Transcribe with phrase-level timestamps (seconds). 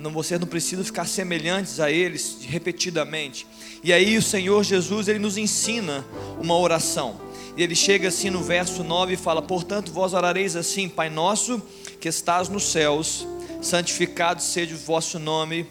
[0.00, 3.46] Não, vocês não precisam ficar semelhantes a eles repetidamente.
[3.84, 6.04] E aí o Senhor Jesus, ele nos ensina
[6.40, 7.20] uma oração.
[7.54, 11.60] E ele chega assim no verso 9 e fala: Portanto, vós orareis assim, Pai nosso
[12.00, 13.26] que estás nos céus,
[13.60, 15.66] santificado seja o vosso nome,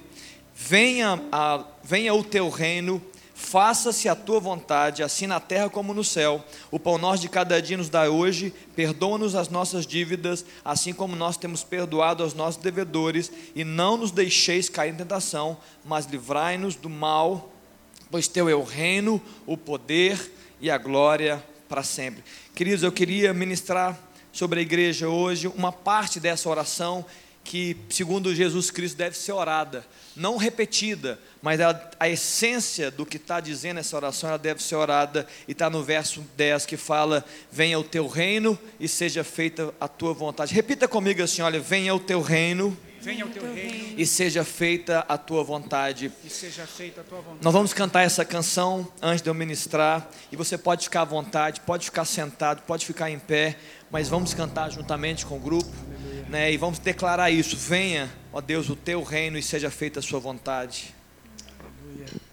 [0.56, 3.02] venha, a, venha o teu reino,
[3.40, 6.44] faça-se a tua vontade, assim na terra como no céu.
[6.70, 11.16] O pão nosso de cada dia nos dá hoje, perdoa-nos as nossas dívidas, assim como
[11.16, 16.76] nós temos perdoado aos nossos devedores, e não nos deixeis cair em tentação, mas livrai-nos
[16.76, 17.50] do mal,
[18.12, 22.22] pois teu é o reino, o poder e a glória para sempre.
[22.54, 23.98] Queridos, eu queria ministrar
[24.34, 27.06] sobre a igreja hoje uma parte dessa oração
[27.50, 29.84] que, segundo Jesus Cristo, deve ser orada,
[30.16, 34.76] não repetida, mas a, a essência do que está dizendo essa oração, ela deve ser
[34.76, 39.74] orada, e está no verso 10 que fala: Venha o teu reino e seja feita
[39.82, 40.54] a tua vontade.
[40.54, 45.06] Repita comigo assim: olha, venha o teu reino Venha o teu reino e seja feita
[45.08, 46.12] a tua vontade.
[46.24, 47.40] e seja feita a tua vontade.
[47.42, 50.10] Nós vamos cantar essa canção antes de eu ministrar.
[50.32, 53.58] E você pode ficar à vontade, pode ficar sentado, pode ficar em pé.
[53.92, 55.70] Mas vamos cantar juntamente com o grupo.
[56.30, 60.04] Né, e vamos declarar isso: Venha, ó Deus, o teu reino e seja feita a
[60.04, 60.94] sua vontade.
[61.98, 62.29] Pai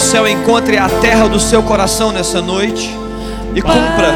[0.00, 2.90] céu encontre a terra do seu coração nessa noite
[3.54, 4.14] e cumpra,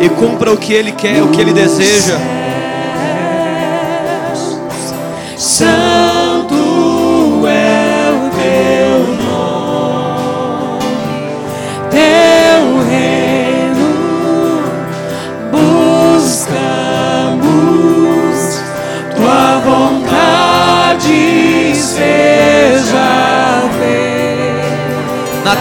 [0.00, 2.18] e cumpra o que Ele quer, o que Ele deseja.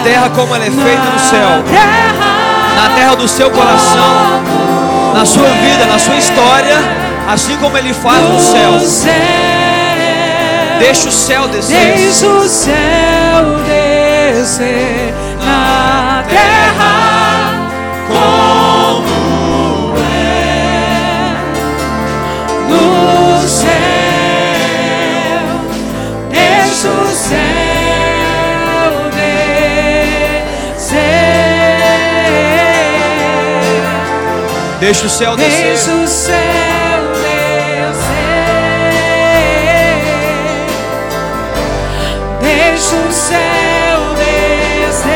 [0.05, 1.49] Terra como ela é feita no céu,
[2.75, 4.43] na terra do seu coração,
[5.16, 6.77] na sua vida, na sua história,
[7.27, 8.71] assim como Ele faz no céu.
[10.77, 11.95] Deixa o céu descer.
[11.95, 12.75] Deixa o céu
[13.66, 15.04] descer
[34.80, 35.94] Deixa o céu Deixa descer.
[35.94, 36.36] o céu
[37.13, 37.56] descer.
[42.41, 43.40] Deixa o céu
[44.16, 45.16] descer.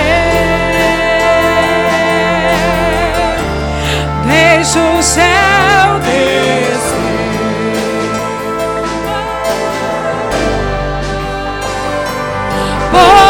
[4.26, 7.00] Deixa o céu descer.
[12.92, 13.29] Pois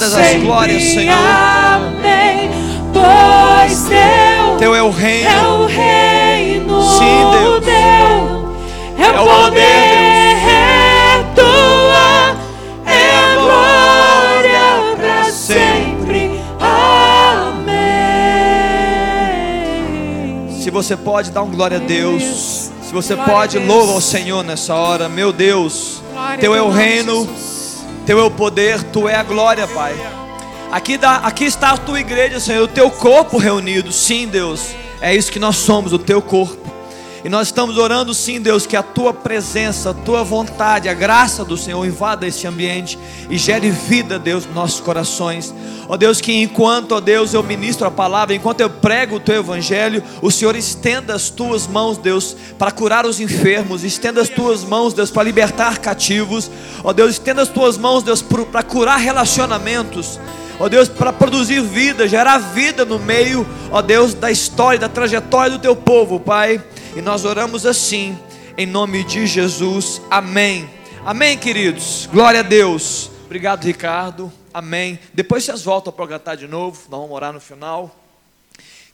[0.00, 1.16] dadas as glórias, Senhor.
[1.16, 2.50] Amém.
[2.92, 5.28] Pois teu, Teu é o reino.
[5.28, 6.82] é o reino.
[6.82, 7.64] Sim, Deus.
[7.64, 9.50] Teu é É o poder.
[9.50, 12.36] poder, É tua.
[12.86, 16.40] É a glória para sempre.
[19.66, 20.60] Amém.
[20.62, 22.22] Se você pode dar um glória a Deus.
[22.82, 25.08] Se você Glória pode, louva ao Senhor nessa hora.
[25.08, 26.00] Meu Deus.
[26.40, 27.15] Teu é o reino.
[28.06, 29.92] Teu é o poder, tu é a glória, Pai.
[30.70, 33.90] Aqui, aqui está a tua igreja, Senhor, o teu corpo reunido.
[33.90, 36.65] Sim, Deus, é isso que nós somos, o teu corpo.
[37.26, 41.44] E nós estamos orando, sim, Deus, que a tua presença, a tua vontade, a graça
[41.44, 42.96] do Senhor invada este ambiente
[43.28, 45.52] e gere vida, Deus, nos nossos corações.
[45.88, 49.40] Ó Deus, que enquanto, ó Deus, eu ministro a palavra, enquanto eu prego o teu
[49.40, 54.62] evangelho, o Senhor estenda as tuas mãos, Deus, para curar os enfermos, estenda as tuas
[54.62, 56.48] mãos, Deus, para libertar cativos.
[56.84, 60.20] Ó Deus, estenda as tuas mãos, Deus, para curar relacionamentos.
[60.60, 65.50] Ó Deus, para produzir vida, gerar vida no meio, ó Deus, da história, da trajetória
[65.50, 66.62] do teu povo, Pai.
[66.96, 68.18] E nós oramos assim,
[68.56, 70.00] em nome de Jesus.
[70.10, 70.66] Amém.
[71.04, 72.08] Amém, queridos.
[72.10, 73.10] Glória a Deus.
[73.26, 74.32] Obrigado, Ricardo.
[74.52, 74.98] Amém.
[75.12, 76.80] Depois vocês voltam para cantar de novo.
[76.88, 77.94] Nós vamos orar no final.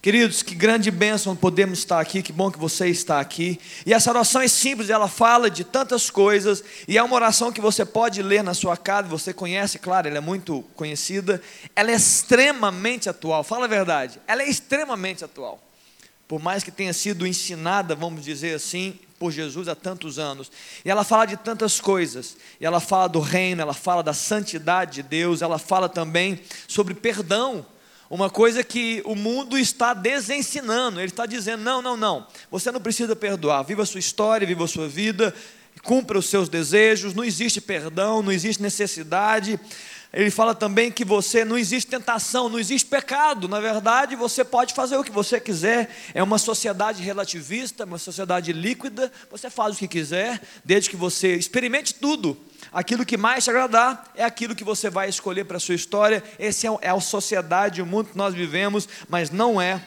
[0.03, 3.61] Queridos, que grande bênção podemos estar aqui, que bom que você está aqui.
[3.87, 7.61] E essa oração é simples, ela fala de tantas coisas, e é uma oração que
[7.61, 11.41] você pode ler na sua casa, você conhece, claro, ela é muito conhecida.
[11.77, 15.63] Ela é extremamente atual, fala a verdade, ela é extremamente atual.
[16.33, 20.51] Por mais que tenha sido ensinada, vamos dizer assim, por Jesus há tantos anos.
[20.83, 22.39] E ela fala de tantas coisas.
[22.59, 26.95] E ela fala do reino, ela fala da santidade de Deus, ela fala também sobre
[26.95, 27.67] perdão.
[28.09, 31.01] Uma coisa que o mundo está desensinando.
[31.01, 32.27] Ele está dizendo: não, não, não.
[32.51, 33.63] Você não precisa perdoar.
[33.65, 35.35] Viva a sua história, viva a sua vida,
[35.83, 37.13] cumpra os seus desejos.
[37.13, 39.61] Não existe perdão, não existe necessidade.
[40.13, 43.49] Ele fala também que você não existe tentação, não existe pecado.
[43.49, 45.89] Na verdade, você pode fazer o que você quiser.
[46.13, 49.11] É uma sociedade relativista, uma sociedade líquida.
[49.31, 52.37] Você faz o que quiser, desde que você experimente tudo.
[52.71, 56.23] Aquilo que mais te agradar é aquilo que você vai escolher para a sua história.
[56.39, 59.81] Essa é a sociedade, o mundo que nós vivemos, mas não é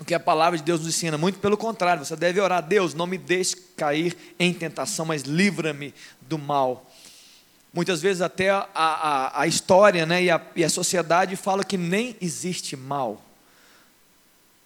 [0.00, 1.18] o que a palavra de Deus nos ensina.
[1.18, 5.92] Muito pelo contrário, você deve orar: Deus, não me deixe cair em tentação, mas livra-me
[6.22, 6.87] do mal.
[7.72, 11.76] Muitas vezes até a, a, a história né, e, a, e a sociedade fala que
[11.76, 13.22] nem existe mal.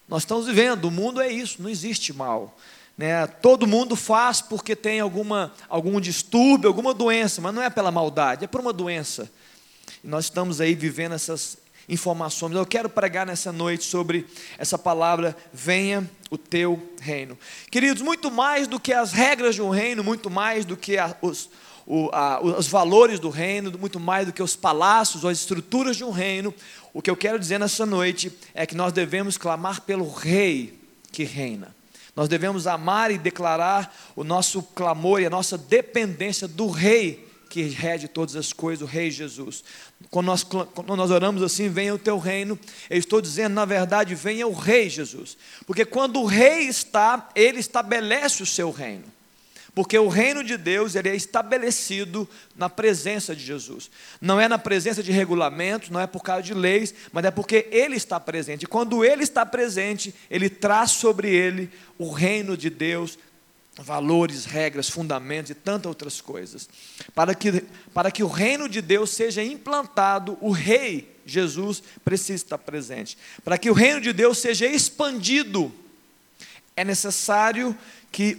[0.09, 2.57] Nós estamos vivendo, o mundo é isso, não existe mal.
[2.97, 3.27] Né?
[3.27, 8.45] Todo mundo faz porque tem alguma, algum distúrbio, alguma doença, mas não é pela maldade,
[8.45, 9.31] é por uma doença.
[10.05, 11.57] E nós estamos aí vivendo essas
[11.89, 12.55] informações.
[12.55, 14.27] Eu quero pregar nessa noite sobre
[14.59, 17.39] essa palavra, venha o teu reino.
[17.71, 21.17] Queridos, muito mais do que as regras de um reino, muito mais do que a,
[21.21, 21.49] os,
[21.87, 25.97] o, a, os valores do reino, muito mais do que os palácios ou as estruturas
[25.97, 26.55] de um reino,
[26.93, 30.79] o que eu quero dizer nessa noite é que nós devemos clamar pelo rei
[31.11, 31.75] que reina.
[32.15, 37.63] Nós devemos amar e declarar o nosso clamor e a nossa dependência do Rei que
[37.65, 39.63] rege todas as coisas, o Rei Jesus.
[40.11, 42.59] Quando nós, quando nós oramos assim, venha o teu reino,
[42.89, 45.37] eu estou dizendo, na verdade, venha o Rei Jesus.
[45.67, 49.05] Porque quando o Rei está, ele estabelece o seu reino.
[49.75, 53.91] Porque o reino de Deus ele é estabelecido na presença de Jesus.
[54.21, 57.69] Não é na presença de regulamentos, não é por causa de leis, mas é porque
[57.71, 58.65] Ele está presente.
[58.65, 63.19] E quando Ele está presente, Ele traz sobre Ele o reino de Deus,
[63.79, 66.69] valores, regras, fundamentos e tantas outras coisas.
[67.15, 72.59] Para que, para que o reino de Deus seja implantado, o Rei Jesus precisa estar
[72.59, 73.17] presente.
[73.43, 75.73] Para que o reino de Deus seja expandido,
[76.77, 77.75] é necessário
[78.11, 78.37] que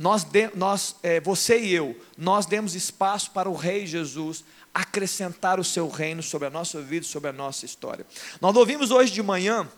[0.00, 4.42] nós, de, nós é, você e eu, nós demos espaço para o Rei Jesus
[4.72, 8.06] acrescentar o seu reino sobre a nossa vida, sobre a nossa história.
[8.40, 9.68] Nós ouvimos hoje de manhã,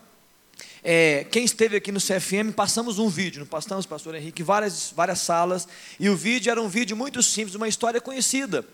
[0.81, 5.19] é, quem esteve aqui no CFM, passamos um vídeo, não passamos, pastor Henrique, várias, várias
[5.19, 5.67] salas,
[5.99, 8.65] e o vídeo era um vídeo muito simples, uma história conhecida.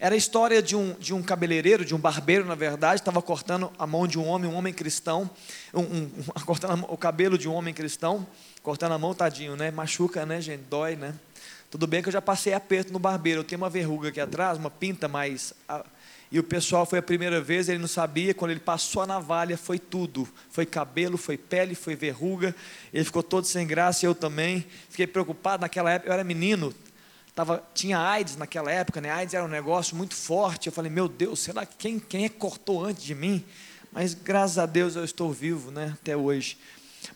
[0.00, 3.70] Era a história de um, de um cabeleireiro, de um barbeiro, na verdade, estava cortando
[3.78, 5.30] a mão de um homem, um homem cristão,
[5.72, 6.10] um, um,
[6.46, 8.26] cortando o cabelo de um homem cristão,
[8.64, 9.70] cortando a mão, tadinho, né?
[9.70, 10.62] Machuca, né, gente?
[10.62, 11.14] Dói, né?
[11.70, 14.56] Tudo bem que eu já passei aperto no barbeiro, eu tenho uma verruga aqui atrás,
[14.56, 15.52] uma pinta mais.
[16.32, 19.58] E o pessoal foi a primeira vez, ele não sabia, quando ele passou a navalha,
[19.58, 20.26] foi tudo.
[20.50, 22.56] Foi cabelo, foi pele, foi verruga.
[22.90, 24.64] Ele ficou todo sem graça, eu também.
[24.88, 26.72] Fiquei preocupado naquela época, eu era menino,
[27.34, 29.10] tava, tinha AIDS naquela época, né?
[29.10, 30.68] AIDS era um negócio muito forte.
[30.68, 33.44] Eu falei, meu Deus, será que quem, quem é que cortou antes de mim?
[33.92, 35.94] Mas graças a Deus eu estou vivo, né?
[36.00, 36.56] Até hoje.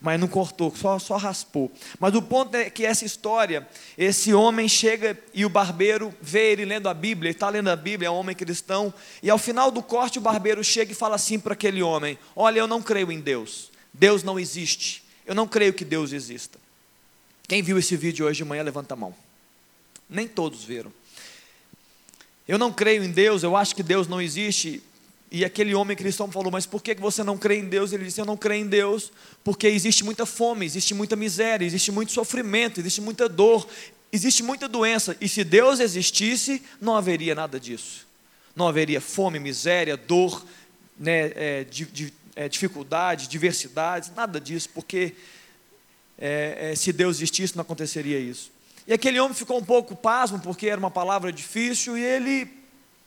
[0.01, 1.71] Mas não cortou, só, só raspou.
[1.99, 6.65] Mas o ponto é que essa história, esse homem chega e o barbeiro vê ele
[6.65, 9.71] lendo a Bíblia, ele está lendo a Bíblia, é um homem cristão, e ao final
[9.71, 13.11] do corte o barbeiro chega e fala assim para aquele homem: Olha, eu não creio
[13.11, 16.59] em Deus, Deus não existe, eu não creio que Deus exista.
[17.49, 19.15] Quem viu esse vídeo hoje de manhã, levanta a mão.
[20.09, 20.93] Nem todos viram.
[22.47, 24.83] Eu não creio em Deus, eu acho que Deus não existe.
[25.31, 27.93] E aquele homem cristão falou: Mas por que você não crê em Deus?
[27.93, 29.13] Ele disse: Eu não creio em Deus
[29.45, 33.67] porque existe muita fome, existe muita miséria, existe muito sofrimento, existe muita dor,
[34.13, 35.17] existe muita doença.
[35.21, 38.07] E se Deus existisse, não haveria nada disso.
[38.57, 40.45] Não haveria fome, miséria, dor,
[40.99, 41.67] né, é,
[42.35, 45.15] é, dificuldade, diversidade, nada disso, porque
[46.19, 48.51] é, é, se Deus existisse, não aconteceria isso.
[48.87, 52.58] E aquele homem ficou um pouco pasmo, porque era uma palavra difícil, e ele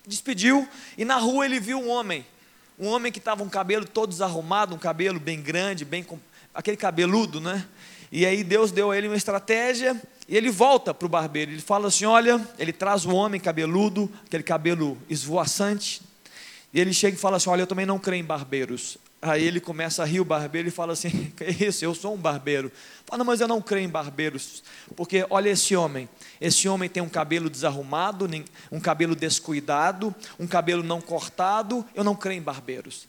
[0.05, 0.67] despediu,
[0.97, 2.25] e na rua ele viu um homem,
[2.79, 6.05] um homem que estava um cabelo todo desarrumado, um cabelo bem grande, bem
[6.53, 7.65] aquele cabeludo, né?
[8.11, 11.61] E aí Deus deu a ele uma estratégia, e ele volta para o barbeiro, ele
[11.61, 16.01] fala assim: olha, ele traz o homem cabeludo, aquele cabelo esvoaçante,
[16.73, 18.97] e ele chega e fala assim: olha, eu também não creio em barbeiros.
[19.21, 21.85] Aí ele começa a rir o barbeiro e fala assim: Que isso?
[21.85, 22.71] Eu sou um barbeiro.
[23.05, 24.63] Fala, mas eu não creio em barbeiros,
[24.95, 26.09] porque olha esse homem.
[26.41, 28.27] Esse homem tem um cabelo desarrumado,
[28.71, 31.85] um cabelo descuidado, um cabelo não cortado.
[31.93, 33.07] Eu não creio em barbeiros.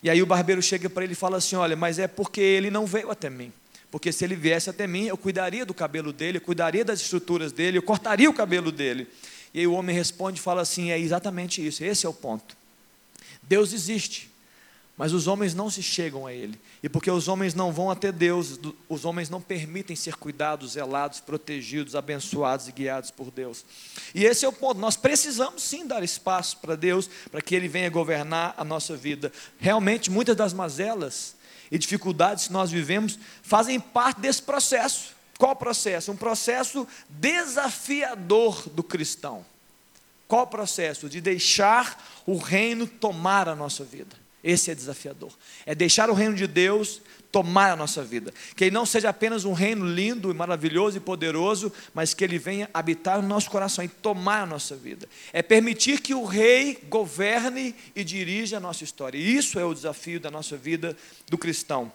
[0.00, 2.70] E aí o barbeiro chega para ele e fala assim: Olha, mas é porque ele
[2.70, 3.52] não veio até mim.
[3.90, 7.50] Porque se ele viesse até mim, eu cuidaria do cabelo dele, eu cuidaria das estruturas
[7.50, 9.08] dele, eu cortaria o cabelo dele.
[9.52, 12.56] E aí o homem responde e fala assim: É exatamente isso, esse é o ponto.
[13.42, 14.30] Deus existe.
[14.98, 16.58] Mas os homens não se chegam a Ele.
[16.82, 21.20] E porque os homens não vão até Deus, os homens não permitem ser cuidados, zelados,
[21.20, 23.64] protegidos, abençoados e guiados por Deus.
[24.12, 24.80] E esse é o ponto.
[24.80, 29.32] Nós precisamos sim dar espaço para Deus, para que Ele venha governar a nossa vida.
[29.60, 31.36] Realmente, muitas das mazelas
[31.70, 35.16] e dificuldades que nós vivemos fazem parte desse processo.
[35.38, 36.10] Qual processo?
[36.10, 39.46] Um processo desafiador do cristão.
[40.26, 41.08] Qual processo?
[41.08, 44.27] De deixar o reino tomar a nossa vida.
[44.42, 45.32] Esse é desafiador.
[45.66, 48.32] É deixar o reino de Deus tomar a nossa vida.
[48.56, 52.38] Que ele não seja apenas um reino lindo e maravilhoso e poderoso, mas que ele
[52.38, 55.08] venha habitar no nosso coração e tomar a nossa vida.
[55.32, 59.18] É permitir que o rei governe e dirija a nossa história.
[59.18, 60.96] E isso é o desafio da nossa vida
[61.28, 61.92] do cristão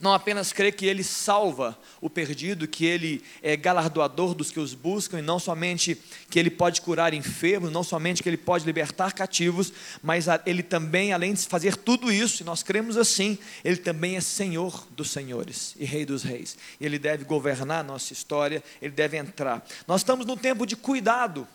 [0.00, 4.72] não apenas crê que Ele salva o perdido, que Ele é galardoador dos que os
[4.72, 9.12] buscam, e não somente que Ele pode curar enfermos, não somente que Ele pode libertar
[9.12, 14.16] cativos, mas Ele também, além de fazer tudo isso, e nós cremos assim, Ele também
[14.16, 16.56] é Senhor dos senhores e Rei dos reis.
[16.80, 19.64] Ele deve governar a nossa história, Ele deve entrar.
[19.86, 21.46] Nós estamos num tempo de cuidado.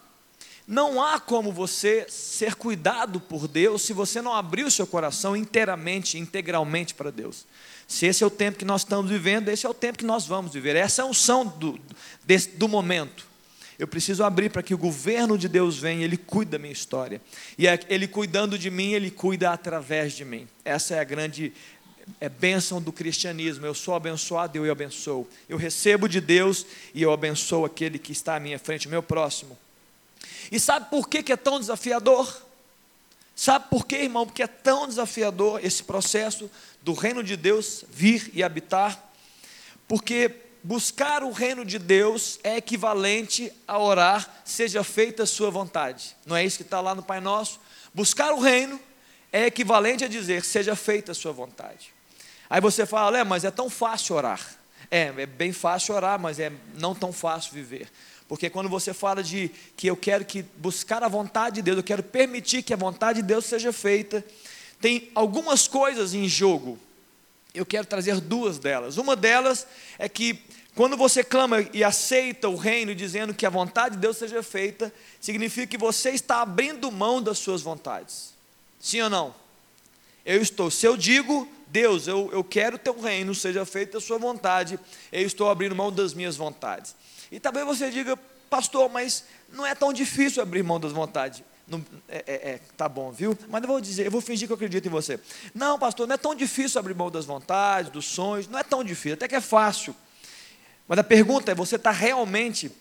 [0.68, 5.36] Não há como você ser cuidado por Deus se você não abrir o seu coração
[5.36, 7.46] inteiramente, integralmente para Deus.
[7.88, 10.26] Se esse é o tempo que nós estamos vivendo, esse é o tempo que nós
[10.26, 10.76] vamos viver.
[10.76, 11.80] Essa é a unção do,
[12.24, 13.28] desse, do momento.
[13.78, 17.22] Eu preciso abrir para que o governo de Deus venha, Ele cuida da minha história.
[17.58, 20.48] E é, Ele cuidando de mim, Ele cuida através de mim.
[20.64, 21.54] Essa é a grande
[22.22, 23.66] é, bênção do cristianismo.
[23.66, 25.28] Eu sou abençoado eu abençoo.
[25.50, 29.58] Eu recebo de Deus e eu abençoo aquele que está à minha frente, meu próximo.
[30.52, 32.44] E sabe por que, que é tão desafiador?
[33.36, 34.26] Sabe por quê, irmão?
[34.26, 36.50] Porque é tão desafiador esse processo
[36.86, 39.12] do reino de Deus vir e habitar?
[39.88, 40.32] Porque
[40.64, 46.16] buscar o reino de Deus é equivalente a orar, seja feita a sua vontade.
[46.28, 47.60] Não é isso que está lá no Pai Nosso?
[47.92, 48.80] Buscar o reino
[49.34, 51.92] é equivalente a dizer, seja feita a sua vontade.
[52.48, 54.40] Aí você fala, é, mas é tão fácil orar.
[54.92, 57.90] É, é bem fácil orar, mas é não tão fácil viver.
[58.28, 61.84] Porque quando você fala de que eu quero que buscar a vontade de Deus, eu
[61.84, 64.24] quero permitir que a vontade de Deus seja feita,
[64.86, 66.78] tem algumas coisas em jogo.
[67.56, 68.98] Eu quero trazer duas delas.
[68.98, 69.66] Uma delas
[69.98, 70.40] é que
[70.76, 74.94] quando você clama e aceita o reino dizendo que a vontade de Deus seja feita,
[75.20, 78.36] significa que você está abrindo mão das suas vontades.
[78.80, 79.34] Sim ou não?
[80.24, 84.20] Eu estou, se eu digo, Deus, eu, eu quero teu reino, seja feita a sua
[84.20, 84.80] vontade,
[85.12, 86.96] eu estou abrindo mão das minhas vontades.
[87.32, 88.16] E talvez você diga,
[88.52, 91.42] pastor, mas não é tão difícil abrir mão das vontades.
[91.68, 93.38] Não, é, é, é, tá bom, viu?
[93.50, 95.20] Mas eu vou dizer, eu vou fingir que eu acredito em você.
[95.54, 98.84] Não, pastor, não é tão difícil abrir mão das vontades, dos sonhos, não é tão
[98.84, 99.96] difícil, até que é fácil.
[100.88, 102.72] Mas a pergunta é: você está realmente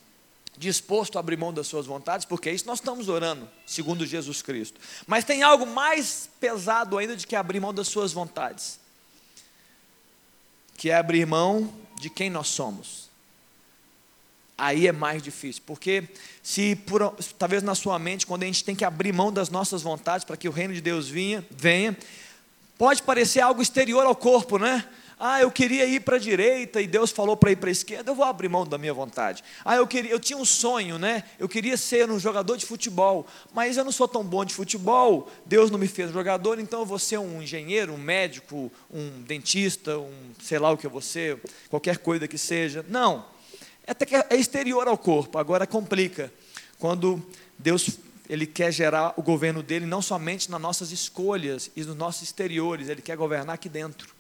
[0.59, 2.27] disposto a abrir mão das suas vontades?
[2.27, 4.79] Porque é isso nós estamos orando, segundo Jesus Cristo.
[5.07, 8.79] Mas tem algo mais pesado ainda de que abrir mão das suas vontades,
[10.77, 13.05] que é abrir mão de quem nós somos
[14.57, 16.05] aí é mais difícil, porque
[16.43, 19.83] se por, talvez na sua mente, quando a gente tem que abrir mão das nossas
[19.83, 21.97] vontades para que o reino de Deus vinha, venha,
[22.79, 24.85] pode parecer algo exterior ao corpo, né?
[25.19, 28.11] Ah, eu queria ir para a direita e Deus falou para ir para a esquerda,
[28.11, 29.45] eu vou abrir mão da minha vontade.
[29.65, 31.23] Ah, eu queria, eu tinha um sonho, né?
[31.39, 35.31] Eu queria ser um jogador de futebol, mas eu não sou tão bom de futebol.
[35.47, 39.99] Deus não me fez jogador, então eu vou ser um engenheiro, um médico, um dentista,
[39.99, 42.85] um sei lá o que eu vou ser, qualquer coisa que seja.
[42.89, 43.34] Não.
[43.87, 46.33] É até que é exterior ao corpo, agora complica.
[46.79, 47.25] Quando
[47.59, 47.99] Deus
[48.29, 52.89] ele quer gerar o governo dele não somente nas nossas escolhas e nos nossos exteriores,
[52.89, 54.15] ele quer governar aqui dentro.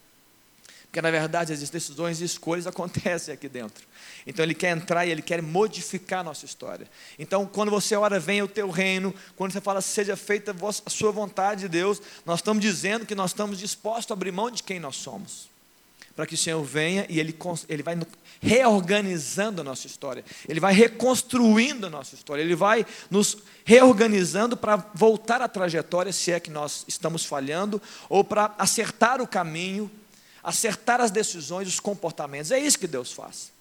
[0.83, 3.87] Porque na verdade as decisões e escolhas acontecem aqui dentro.
[4.26, 6.87] Então ele quer entrar e ele quer modificar a nossa história.
[7.18, 10.54] Então quando você ora, venha o teu reino, quando você fala, seja feita
[10.85, 14.62] a sua vontade, Deus, nós estamos dizendo que nós estamos dispostos a abrir mão de
[14.62, 15.53] quem nós somos
[16.14, 17.37] para que o Senhor venha e Ele,
[17.68, 17.99] ele vai
[18.40, 24.76] reorganizando a nossa história, Ele vai reconstruindo a nossa história, Ele vai nos reorganizando para
[24.94, 29.90] voltar à trajetória, se é que nós estamos falhando, ou para acertar o caminho,
[30.42, 32.50] acertar as decisões, os comportamentos.
[32.50, 33.52] É isso que Deus faz.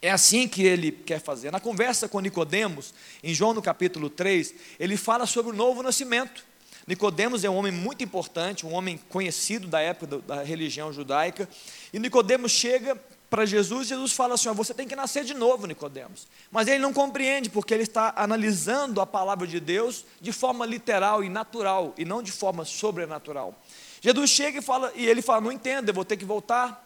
[0.00, 1.50] É assim que ele quer fazer.
[1.50, 6.44] Na conversa com Nicodemos, em João no capítulo 3, ele fala sobre o novo nascimento.
[6.86, 11.48] Nicodemos é um homem muito importante, um homem conhecido da época da religião judaica.
[11.92, 12.96] E Nicodemos chega
[13.28, 16.28] para Jesus, Jesus fala assim: você tem que nascer de novo, Nicodemos.
[16.50, 21.24] Mas ele não compreende, porque ele está analisando a palavra de Deus de forma literal
[21.24, 23.54] e natural, e não de forma sobrenatural.
[24.00, 26.85] Jesus chega e fala, e ele fala: não entendo, eu vou ter que voltar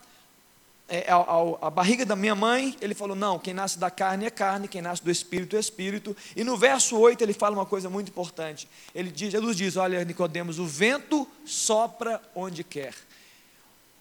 [0.91, 4.31] é, a, a, barriga da minha mãe, ele falou: não, quem nasce da carne é
[4.31, 6.17] carne, quem nasce do espírito é espírito.
[6.35, 8.69] E no verso 8 ele fala uma coisa muito importante.
[8.93, 12.93] Ele diz, Jesus diz: Olha, Nicodemos, o vento sopra onde quer.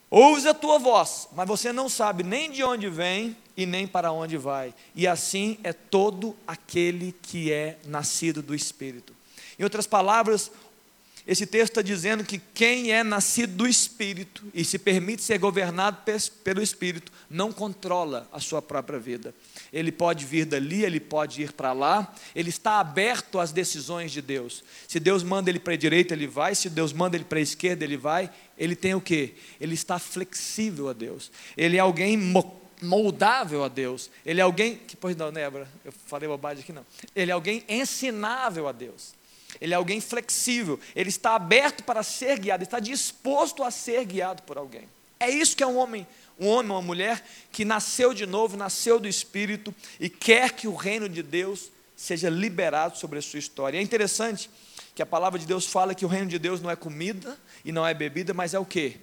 [0.10, 4.12] Ouve a tua voz, mas você não sabe nem de onde vem e nem para
[4.12, 4.74] onde vai.
[4.96, 9.13] E assim é todo aquele que é nascido do Espírito.
[9.60, 10.51] Em outras palavras,
[11.27, 15.97] esse texto está dizendo que quem é nascido do Espírito e se permite ser governado
[16.43, 19.33] pelo Espírito, não controla a sua própria vida.
[19.71, 24.21] Ele pode vir dali, ele pode ir para lá, ele está aberto às decisões de
[24.21, 24.63] Deus.
[24.87, 27.41] Se Deus manda ele para a direita, ele vai, se Deus manda ele para a
[27.41, 28.29] esquerda, ele vai.
[28.57, 29.35] Ele tem o que?
[29.61, 31.31] Ele está flexível a Deus.
[31.55, 32.17] Ele é alguém
[32.81, 34.09] moldável a Deus.
[34.25, 34.75] Ele é alguém.
[34.75, 36.85] Que, pois não, Nebra, eu falei bobagem aqui não.
[37.15, 39.19] Ele é alguém ensinável a Deus.
[39.59, 44.44] Ele é alguém flexível, ele está aberto para ser guiado, está disposto a ser guiado
[44.44, 44.88] por alguém.
[45.20, 46.07] É isso que é um homem,
[46.40, 50.75] um homem, uma mulher que nasceu de novo, nasceu do Espírito e quer que o
[50.75, 53.77] reino de Deus seja liberado sobre a sua história.
[53.77, 54.50] é interessante
[54.96, 57.72] que a palavra de Deus fala que o reino de Deus não é comida e
[57.72, 58.98] não é bebida, mas é o que?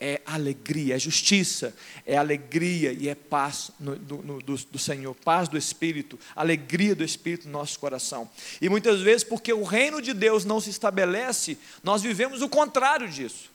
[0.00, 1.74] É alegria, é justiça,
[2.06, 7.04] é alegria e é paz no, no, do, do, Senhor, paz do Espírito, alegria do
[7.04, 8.28] Espírito no nosso coração.
[8.62, 13.08] E muitas vezes, porque o reino de Deus não se estabelece, nós vivemos o contrário
[13.08, 13.50] disso.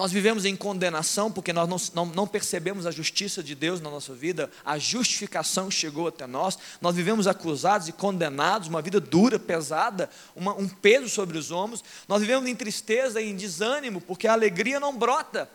[0.00, 3.90] Nós vivemos em condenação porque nós não, não, não, percebemos a justiça de Deus na
[3.90, 9.38] nossa vida, a justificação chegou até nós, nós vivemos acusados e condenados, uma vida dura,
[9.38, 14.26] pesada, uma, um peso sobre os ombros, nós vivemos em tristeza e em desânimo porque
[14.26, 15.50] a alegria não brota.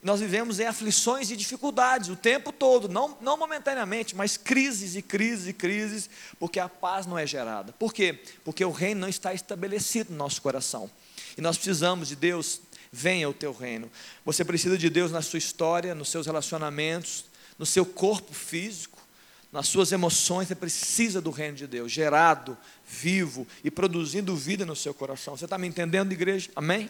[0.00, 5.02] Nós vivemos em aflições e dificuldades o tempo todo, não, não momentaneamente, mas crises e
[5.02, 7.72] crises e crises, porque a paz não é gerada.
[7.72, 8.22] Por quê?
[8.44, 10.88] Porque o reino não está estabelecido no nosso coração.
[11.36, 12.60] E nós precisamos de Deus
[12.92, 13.90] venha o teu reino.
[14.24, 17.24] Você precisa de Deus na sua história, nos seus relacionamentos,
[17.58, 18.98] no seu corpo físico,
[19.52, 20.48] nas suas emoções.
[20.48, 25.36] Você precisa do reino de Deus, gerado, vivo e produzindo vida no seu coração.
[25.36, 26.50] Você está me entendendo, igreja?
[26.54, 26.88] Amém?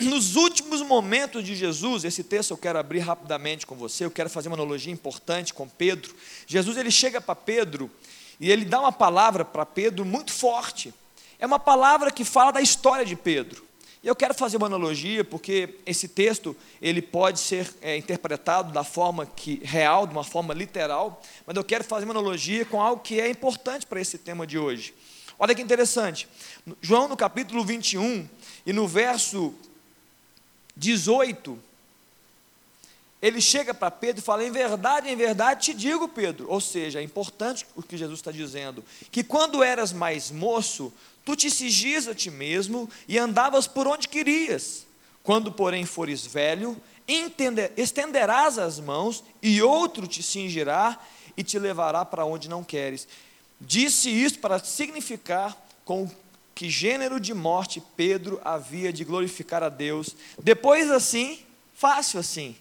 [0.00, 4.30] Nos últimos momentos de Jesus, esse texto eu quero abrir rapidamente com você, eu quero
[4.30, 6.14] fazer uma analogia importante com Pedro.
[6.46, 7.90] Jesus ele chega para Pedro
[8.40, 10.94] e ele dá uma palavra para Pedro muito forte.
[11.38, 13.62] É uma palavra que fala da história de Pedro.
[14.02, 18.82] E eu quero fazer uma analogia, porque esse texto ele pode ser é, interpretado da
[18.82, 23.02] forma que real, de uma forma literal, mas eu quero fazer uma analogia com algo
[23.02, 24.94] que é importante para esse tema de hoje.
[25.38, 26.26] Olha que interessante.
[26.80, 28.26] João no capítulo 21
[28.64, 29.54] e no verso
[30.76, 31.58] 18,
[33.22, 36.46] ele chega para Pedro e fala: Em verdade, em verdade te digo, Pedro.
[36.48, 40.92] Ou seja, é importante o que Jesus está dizendo: que quando eras mais moço,
[41.24, 44.86] Tu te cigias a ti mesmo e andavas por onde querias.
[45.22, 50.98] Quando, porém, fores velho, entender, estenderás as mãos e outro te cingirá
[51.36, 53.06] e te levará para onde não queres.
[53.60, 56.10] Disse isto para significar com
[56.54, 60.14] que gênero de morte Pedro havia de glorificar a Deus.
[60.42, 61.40] Depois assim,
[61.74, 62.56] fácil assim.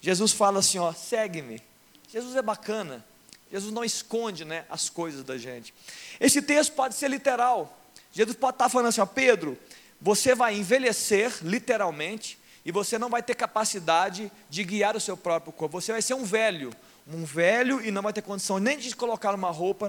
[0.00, 1.62] Jesus fala assim, ó, segue-me.
[2.08, 3.04] Jesus é bacana.
[3.54, 5.72] Jesus não esconde né, as coisas da gente.
[6.18, 7.78] Esse texto pode ser literal.
[8.10, 9.56] Jesus pode estar falando assim: ó, Pedro,
[10.00, 15.52] você vai envelhecer, literalmente, e você não vai ter capacidade de guiar o seu próprio
[15.52, 15.80] corpo.
[15.80, 16.74] Você vai ser um velho,
[17.06, 19.88] um velho e não vai ter condição nem de colocar uma roupa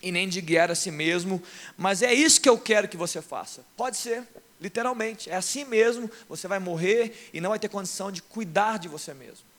[0.00, 1.42] e nem de guiar a si mesmo,
[1.76, 3.64] mas é isso que eu quero que você faça.
[3.76, 4.22] Pode ser,
[4.60, 8.86] literalmente, é assim mesmo, você vai morrer e não vai ter condição de cuidar de
[8.86, 9.55] você mesmo.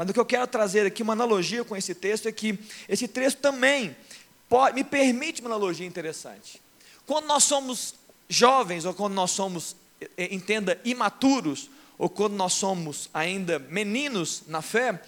[0.00, 2.58] Mas o que eu quero trazer aqui, uma analogia com esse texto, é que
[2.88, 3.94] esse texto também
[4.48, 6.58] pode, me permite uma analogia interessante.
[7.04, 9.76] Quando nós somos jovens, ou quando nós somos,
[10.16, 15.02] entenda, imaturos, ou quando nós somos ainda meninos na fé,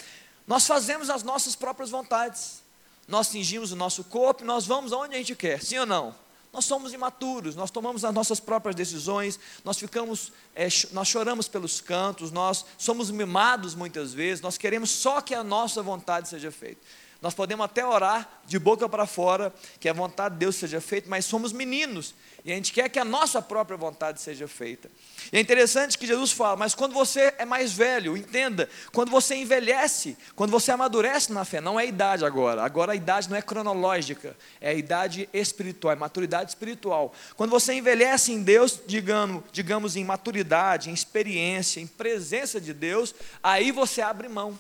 [0.47, 2.63] nós fazemos as nossas próprias vontades.
[3.09, 6.15] Nós tingimos o nosso corpo, nós vamos aonde a gente quer, sim ou não?
[6.53, 11.81] Nós somos imaturos, nós tomamos as nossas próprias decisões, nós ficamos, é, nós choramos pelos
[11.81, 16.81] cantos, nós somos mimados muitas vezes, nós queremos só que a nossa vontade seja feita.
[17.23, 21.09] Nós podemos até orar de boca para fora, que a vontade de Deus seja feita,
[21.09, 24.91] mas somos meninos e a gente quer que a nossa própria vontade seja feita.
[25.33, 29.37] E é interessante que Jesus fala, mas quando você é mais velho, entenda, quando você
[29.37, 33.43] envelhece, quando você amadurece na fé, não é idade agora, agora a idade não é
[33.43, 37.15] cronológica, é a idade espiritual, é maturidade espiritual.
[37.37, 43.15] Quando você envelhece em Deus, digamos, digamos em maturidade, em experiência, em presença de Deus,
[43.41, 44.59] aí você abre mão.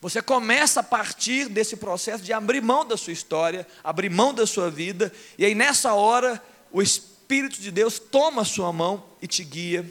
[0.00, 4.46] Você começa a partir desse processo de abrir mão da sua história, abrir mão da
[4.46, 9.26] sua vida, e aí nessa hora o Espírito de Deus toma a sua mão e
[9.26, 9.90] te guia,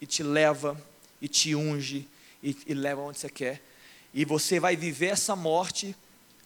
[0.00, 0.80] e te leva,
[1.20, 2.08] e te unge,
[2.42, 3.60] e, e leva onde você quer.
[4.14, 5.94] E você vai viver essa morte,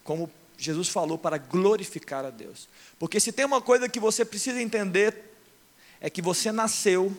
[0.02, 2.66] como Jesus falou, para glorificar a Deus.
[2.98, 5.36] Porque se tem uma coisa que você precisa entender,
[6.00, 7.14] é que você nasceu,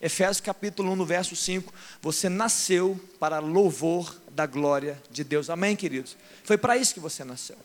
[0.00, 5.48] Efésios capítulo 1, no verso 5, você nasceu para louvor da glória de Deus.
[5.48, 6.14] Amém, queridos?
[6.44, 7.56] Foi para isso que você nasceu.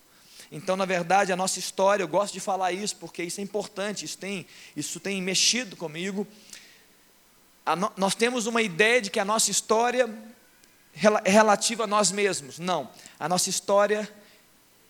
[0.49, 4.05] Então, na verdade, a nossa história, eu gosto de falar isso porque isso é importante,
[4.05, 6.25] isso tem, isso tem mexido comigo.
[7.77, 10.09] No, nós temos uma ideia de que a nossa história
[11.23, 12.57] é relativa a nós mesmos.
[12.57, 14.09] Não, a nossa história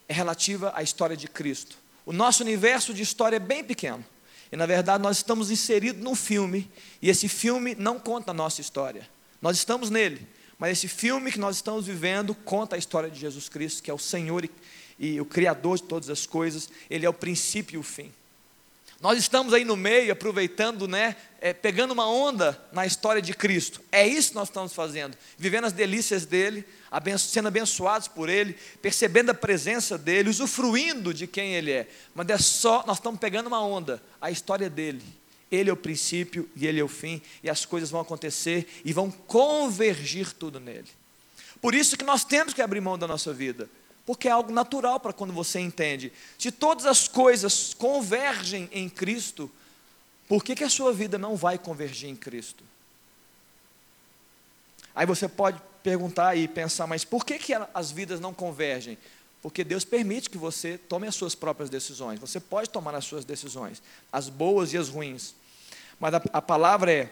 [0.08, 1.78] é relativa à história de Cristo.
[2.06, 4.06] O nosso universo de história é bem pequeno.
[4.52, 6.70] E na verdade nós estamos inseridos num filme,
[7.02, 9.10] e esse filme não conta a nossa história.
[9.42, 10.28] Nós estamos nele,
[10.62, 13.94] mas esse filme que nós estamos vivendo conta a história de Jesus Cristo, que é
[13.96, 14.52] o Senhor e,
[15.00, 18.14] e o Criador de todas as coisas, Ele é o princípio e o fim.
[19.02, 23.82] Nós estamos aí no meio, aproveitando, né, é, pegando uma onda na história de Cristo.
[23.92, 28.56] É isso que nós estamos fazendo, vivendo as delícias dele, abenço, sendo abençoados por ele,
[28.84, 31.88] percebendo a presença dele, usufruindo de quem ele é.
[32.14, 35.02] Mas é só, nós estamos pegando uma onda, a história dele.
[35.52, 38.94] Ele é o princípio e Ele é o fim, e as coisas vão acontecer e
[38.94, 40.88] vão convergir tudo nele.
[41.62, 43.70] Por isso que nós temos que abrir mão da nossa vida,
[44.06, 46.12] porque é algo natural para quando você entende.
[46.40, 49.52] Se todas as coisas convergem em Cristo,
[50.28, 52.64] por que, que a sua vida não vai convergir em Cristo?
[54.96, 58.98] Aí você pode perguntar e pensar, mas por que, que as vidas não convergem?
[59.42, 62.20] Porque Deus permite que você tome as suas próprias decisões.
[62.20, 65.34] Você pode tomar as suas decisões, as boas e as ruins.
[66.02, 67.10] Mas a, a palavra é: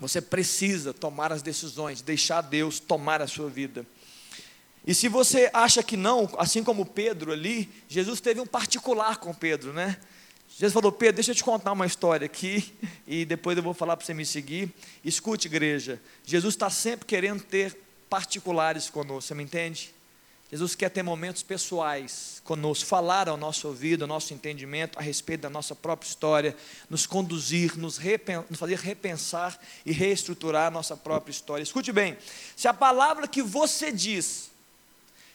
[0.00, 3.86] você precisa tomar as decisões, deixar Deus tomar a sua vida.
[4.86, 9.32] E se você acha que não, assim como Pedro ali, Jesus teve um particular com
[9.34, 9.98] Pedro, né?
[10.48, 12.74] Jesus falou: Pedro, deixa eu te contar uma história aqui,
[13.06, 14.72] e depois eu vou falar para você me seguir.
[15.04, 19.93] Escute, igreja, Jesus está sempre querendo ter particulares conosco, você me entende?
[20.54, 25.40] Jesus quer ter momentos pessoais conosco, falar ao nosso ouvido, ao nosso entendimento a respeito
[25.40, 26.56] da nossa própria história,
[26.88, 27.98] nos conduzir, nos,
[28.48, 31.60] nos, fazer repensar e reestruturar a nossa própria história.
[31.60, 32.16] Escute bem:
[32.54, 34.48] se a palavra que você diz,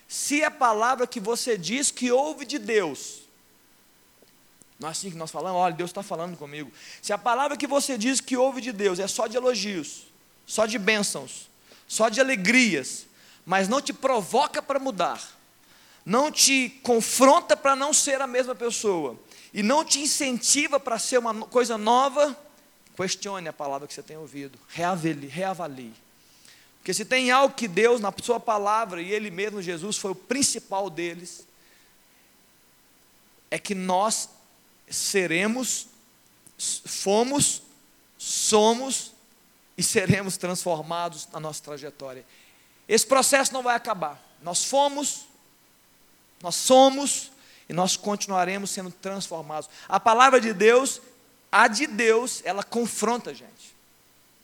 [0.07, 3.23] se a palavra que você diz que ouve de Deus,
[4.79, 6.71] não é assim que nós falamos, olha, Deus está falando comigo.
[7.01, 10.05] Se a palavra que você diz que ouve de Deus é só de elogios,
[10.45, 11.49] só de bênçãos,
[11.89, 13.08] só de alegrias,
[13.49, 15.19] mas não te provoca para mudar,
[16.05, 19.19] não te confronta para não ser a mesma pessoa,
[19.51, 22.37] e não te incentiva para ser uma coisa nova,
[22.95, 25.93] questione a palavra que você tem ouvido, reavalie, reavalie.
[26.77, 30.15] Porque se tem algo que Deus, na sua palavra, e Ele mesmo, Jesus, foi o
[30.15, 31.43] principal deles,
[33.49, 34.29] é que nós
[34.87, 35.87] seremos,
[36.85, 37.63] fomos,
[38.15, 39.11] somos
[39.75, 42.23] e seremos transformados na nossa trajetória.
[42.89, 44.19] Esse processo não vai acabar.
[44.41, 45.27] Nós fomos,
[46.41, 47.31] nós somos
[47.69, 49.69] e nós continuaremos sendo transformados.
[49.87, 50.99] A palavra de Deus,
[51.51, 53.77] a de Deus, ela confronta a gente.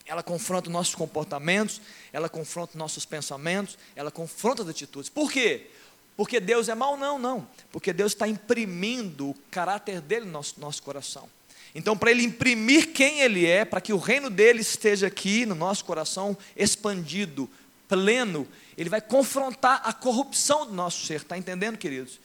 [0.05, 1.81] Ela confronta nossos comportamentos,
[2.13, 5.09] ela confronta nossos pensamentos, ela confronta as atitudes.
[5.09, 5.71] Por quê?
[6.15, 6.95] Porque Deus é mau?
[6.95, 7.47] Não, não.
[7.71, 11.27] Porque Deus está imprimindo o caráter dele no nosso, nosso coração.
[11.73, 15.55] Então, para ele imprimir quem ele é, para que o reino dele esteja aqui no
[15.55, 17.49] nosso coração, expandido,
[17.87, 22.19] pleno, ele vai confrontar a corrupção do nosso ser, está entendendo, queridos?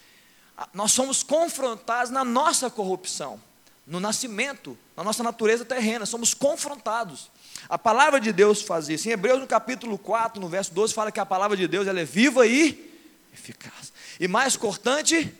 [0.75, 3.41] Nós somos confrontados na nossa corrupção,
[3.87, 7.31] no nascimento, na nossa natureza terrena, somos confrontados.
[7.69, 9.09] A palavra de Deus faz isso.
[9.09, 12.01] Em Hebreus, no capítulo 4, no verso 12, fala que a palavra de Deus ela
[12.01, 12.93] é viva e
[13.33, 13.93] eficaz.
[14.19, 15.35] E mais cortante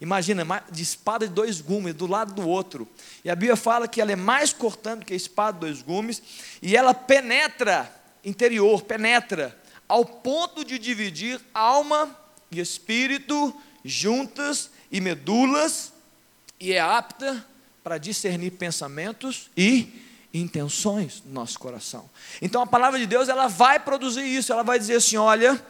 [0.00, 2.86] Imagina, de espada de dois gumes, do lado do outro.
[3.24, 6.22] E a Bíblia fala que ela é mais cortante que a espada de dois gumes,
[6.60, 7.90] e ela penetra
[8.26, 9.56] interior, penetra,
[9.88, 12.14] ao ponto de dividir alma
[12.50, 15.92] e espírito, juntas e medulas,
[16.58, 17.46] e é apta
[17.84, 20.02] para discernir pensamentos e
[20.34, 22.10] intenções do nosso coração.
[22.42, 25.64] Então a palavra de Deus, ela vai produzir isso, ela vai dizer assim: olha,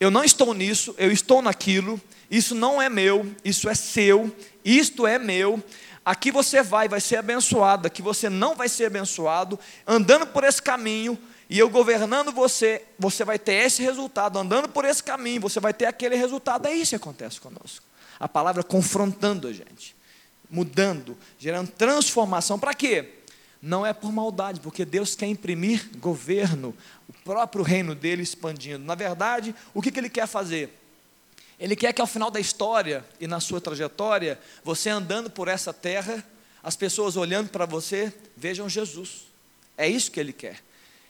[0.00, 5.06] eu não estou nisso, eu estou naquilo, isso não é meu, isso é seu, isto
[5.06, 5.62] é meu.
[6.04, 9.60] Aqui você vai, vai ser abençoado, aqui você não vai ser abençoado.
[9.86, 11.18] Andando por esse caminho
[11.50, 14.38] e eu governando você, você vai ter esse resultado.
[14.38, 16.66] Andando por esse caminho, você vai ter aquele resultado.
[16.66, 17.84] É isso que acontece conosco.
[18.20, 19.96] A palavra confrontando a gente,
[20.50, 22.58] mudando, gerando transformação.
[22.58, 23.14] Para quê?
[23.62, 26.76] Não é por maldade, porque Deus quer imprimir governo,
[27.08, 28.84] o próprio reino dele expandindo.
[28.84, 30.76] Na verdade, o que, que ele quer fazer?
[31.58, 35.72] Ele quer que ao final da história e na sua trajetória, você andando por essa
[35.72, 36.22] terra,
[36.62, 39.26] as pessoas olhando para você vejam Jesus.
[39.76, 40.67] É isso que ele quer.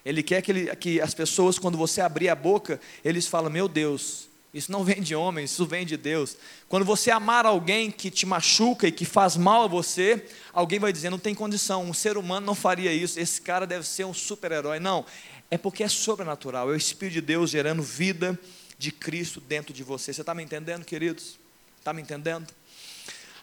[0.09, 3.69] Ele quer que, ele, que as pessoas, quando você abrir a boca, eles falam: Meu
[3.69, 6.35] Deus, isso não vem de homem, isso vem de Deus.
[6.67, 10.95] Quando você amar alguém que te machuca e que faz mal a você, alguém vai
[10.95, 14.15] dizer: Não tem condição, um ser humano não faria isso, esse cara deve ser um
[14.15, 14.81] super-herói.
[14.81, 15.05] Não,
[15.51, 18.39] é porque é sobrenatural, é o Espírito de Deus gerando vida
[18.79, 20.15] de Cristo dentro de você.
[20.15, 21.39] Você está me entendendo, queridos?
[21.79, 22.47] Está me entendendo?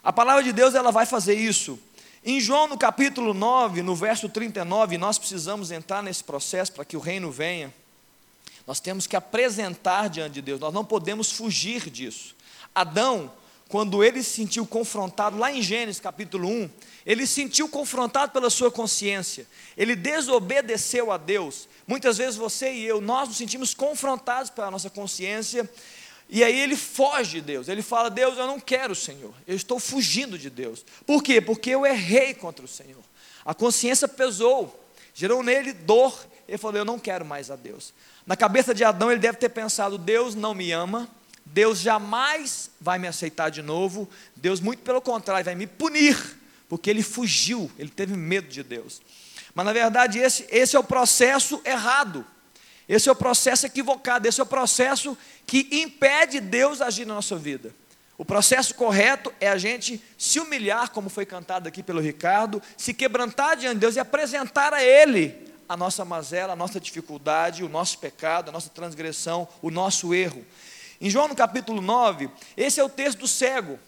[0.04, 1.78] A palavra de Deus ela vai fazer isso.
[2.28, 6.98] Em João, no capítulo 9, no verso 39, nós precisamos entrar nesse processo para que
[6.98, 7.72] o reino venha.
[8.66, 12.36] Nós temos que apresentar diante de Deus, nós não podemos fugir disso.
[12.74, 13.32] Adão,
[13.70, 16.70] quando ele se sentiu confrontado, lá em Gênesis capítulo 1,
[17.06, 19.46] ele se sentiu confrontado pela sua consciência,
[19.78, 21.68] ele desobedeceu a Deus.
[21.86, 25.70] Muitas vezes você e eu, nós nos sentimos confrontados pela nossa consciência,
[26.30, 29.56] e aí ele foge de Deus, ele fala: Deus, eu não quero o Senhor, eu
[29.56, 30.86] estou fugindo de Deus.
[31.06, 31.40] Por quê?
[31.40, 33.04] Porque eu errei contra o Senhor.
[33.44, 34.84] A consciência pesou,
[35.14, 37.94] gerou nele dor, ele falou: Eu não quero mais a Deus.
[38.26, 41.08] Na cabeça de Adão, ele deve ter pensado: Deus não me ama,
[41.46, 46.18] Deus jamais vai me aceitar de novo, Deus, muito pelo contrário, vai me punir,
[46.68, 49.02] porque ele fugiu, ele teve medo de Deus.
[49.54, 52.26] Mas na verdade, esse, esse é o processo errado,
[52.88, 57.36] esse é o processo equivocado, esse é o processo que impede Deus agir na nossa
[57.36, 57.74] vida.
[58.18, 62.94] O processo correto é a gente se humilhar, como foi cantado aqui pelo Ricardo, se
[62.94, 67.70] quebrantar diante de Deus e apresentar a Ele a nossa mazela, a nossa dificuldade, o
[67.70, 70.46] nosso pecado, a nossa transgressão, o nosso erro.
[71.02, 73.80] Em João no capítulo 9, esse é o texto do cego,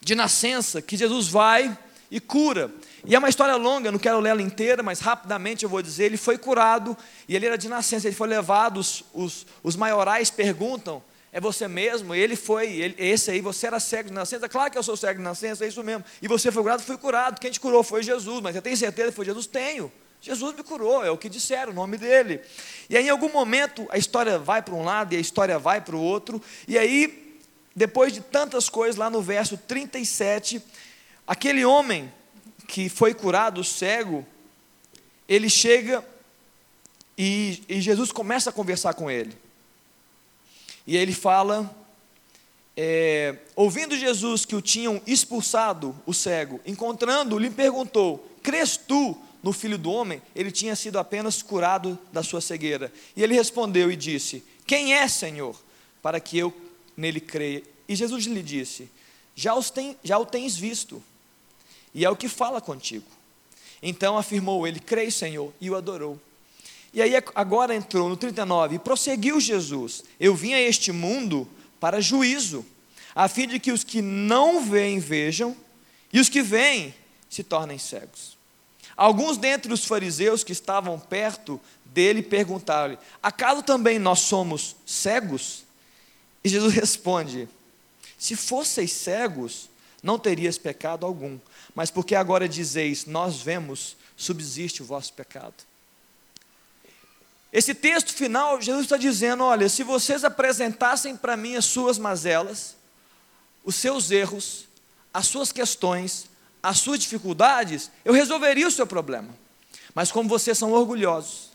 [0.00, 1.76] de nascença, que Jesus vai
[2.12, 2.70] e cura.
[3.06, 6.04] E é uma história longa, eu não quero lê-la inteira, mas rapidamente eu vou dizer:
[6.04, 6.94] ele foi curado,
[7.26, 11.66] e ele era de nascença, ele foi levado, os, os, os maiorais perguntam: é você
[11.66, 12.14] mesmo?
[12.14, 14.46] Ele foi, ele, esse aí, você era cego de nascença?
[14.46, 16.04] Claro que eu sou cego de nascença, é isso mesmo.
[16.20, 16.82] E você foi curado?
[16.82, 17.40] Fui curado.
[17.40, 19.46] Quem te curou foi Jesus, mas você tem certeza que foi Jesus?
[19.46, 19.90] Tenho.
[20.20, 22.42] Jesus me curou, é o que disseram, o nome dele.
[22.88, 25.80] E aí, em algum momento, a história vai para um lado e a história vai
[25.80, 26.40] para o outro.
[26.68, 27.40] E aí,
[27.74, 30.62] depois de tantas coisas, lá no verso 37,
[31.26, 32.12] aquele homem
[32.68, 34.26] que foi curado, cego,
[35.28, 36.04] ele chega
[37.16, 39.36] e, e Jesus começa a conversar com ele.
[40.86, 41.74] E ele fala,
[42.76, 49.52] é, ouvindo Jesus que o tinham expulsado, o cego, encontrando, lhe perguntou: Crês tu no
[49.52, 52.92] filho do homem, ele tinha sido apenas curado da sua cegueira.
[53.14, 55.60] E ele respondeu e disse: Quem é, Senhor,
[56.00, 56.54] para que eu
[56.96, 57.62] nele creia?
[57.88, 58.88] E Jesus lhe disse:
[59.34, 59.52] Já,
[60.02, 61.02] já o tens visto,
[61.94, 63.06] e é o que fala contigo.
[63.82, 66.20] Então afirmou ele: Creio, Senhor, e o adorou.
[66.94, 71.48] E aí agora entrou no 39, e prosseguiu Jesus: Eu vim a este mundo
[71.80, 72.64] para juízo,
[73.14, 75.56] a fim de que os que não veem vejam,
[76.12, 76.94] e os que veem
[77.28, 78.36] se tornem cegos.
[78.94, 85.64] Alguns dentre os fariseus que estavam perto dele perguntaram-lhe: Acaso também nós somos cegos?
[86.44, 87.48] E Jesus responde:
[88.18, 89.70] Se fosseis cegos,
[90.02, 91.38] não terias pecado algum,
[91.74, 95.54] mas porque agora dizeis, nós vemos, subsiste o vosso pecado.
[97.52, 102.76] Esse texto final, Jesus está dizendo: olha, se vocês apresentassem para mim as suas mazelas,
[103.62, 104.66] os seus erros,
[105.12, 106.26] as suas questões,
[106.62, 109.28] as suas dificuldades, eu resolveria o seu problema.
[109.94, 111.50] Mas como vocês são orgulhosos,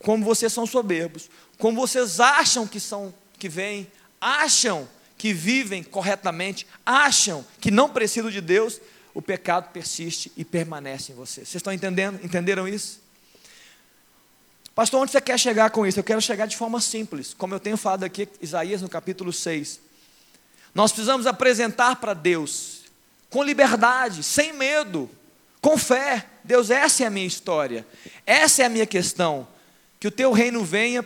[0.00, 6.66] como vocês são soberbos, como vocês acham que são que vêm, acham que vivem corretamente,
[6.84, 8.80] acham que não precisam de Deus,
[9.16, 11.48] o pecado persiste e permanece em vocês.
[11.48, 12.22] Vocês estão entendendo?
[12.22, 13.00] Entenderam isso?
[14.74, 15.98] Pastor, onde você quer chegar com isso?
[15.98, 19.80] Eu quero chegar de forma simples, como eu tenho falado aqui, Isaías no capítulo 6.
[20.74, 22.82] Nós precisamos apresentar para Deus,
[23.30, 25.08] com liberdade, sem medo,
[25.62, 26.26] com fé.
[26.44, 27.86] Deus, essa é a minha história,
[28.26, 29.48] essa é a minha questão.
[29.98, 31.02] Que o teu reino venha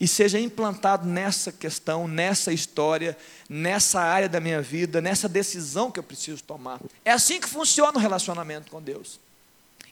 [0.00, 3.16] e seja implantado nessa questão, nessa história,
[3.48, 6.80] nessa área da minha vida, nessa decisão que eu preciso tomar.
[7.04, 9.20] É assim que funciona o relacionamento com Deus.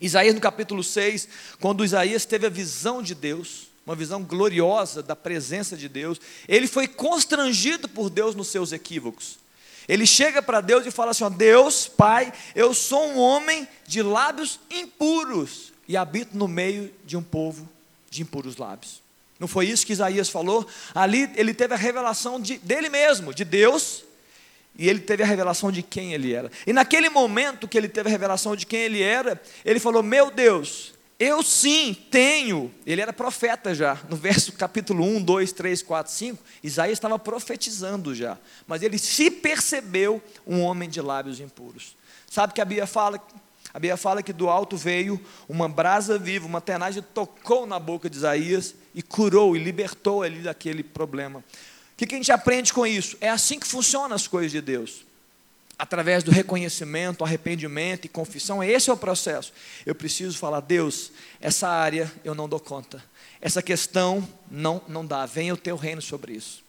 [0.00, 1.28] Isaías no capítulo 6,
[1.60, 6.66] quando Isaías teve a visão de Deus, uma visão gloriosa da presença de Deus, ele
[6.66, 9.38] foi constrangido por Deus nos seus equívocos.
[9.88, 14.02] Ele chega para Deus e fala assim: ó, Deus, Pai, eu sou um homem de
[14.02, 17.68] lábios impuros e habito no meio de um povo
[18.08, 19.01] de impuros lábios.
[19.42, 20.64] Não foi isso que Isaías falou?
[20.94, 24.05] Ali ele teve a revelação de, dele mesmo, de Deus,
[24.78, 26.48] e ele teve a revelação de quem ele era.
[26.64, 30.31] E naquele momento que ele teve a revelação de quem ele era, ele falou: Meu
[30.31, 32.72] Deus, eu sim tenho.
[32.87, 33.98] Ele era profeta já.
[34.09, 38.38] No verso capítulo 1, 2, 3, 4, 5, Isaías estava profetizando já.
[38.64, 41.96] Mas ele se percebeu um homem de lábios impuros.
[42.31, 43.20] Sabe que a Bíblia fala?
[43.74, 48.09] A Bíblia fala que do alto veio uma brasa viva, uma tenagem tocou na boca
[48.09, 51.42] de Isaías e curou e libertou ele daquele problema
[52.02, 53.16] que, que a gente aprende com isso?
[53.20, 55.05] É assim que funcionam as coisas de Deus.
[55.78, 59.52] Através do reconhecimento, arrependimento e confissão, esse é o processo.
[59.87, 63.02] Eu preciso falar, Deus, essa área eu não dou conta.
[63.40, 65.26] Essa questão não, não dá.
[65.26, 66.62] Venha o teu reino sobre isso.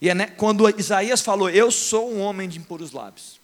[0.00, 3.37] E é né, quando Isaías falou, eu sou um homem de impuros lábios.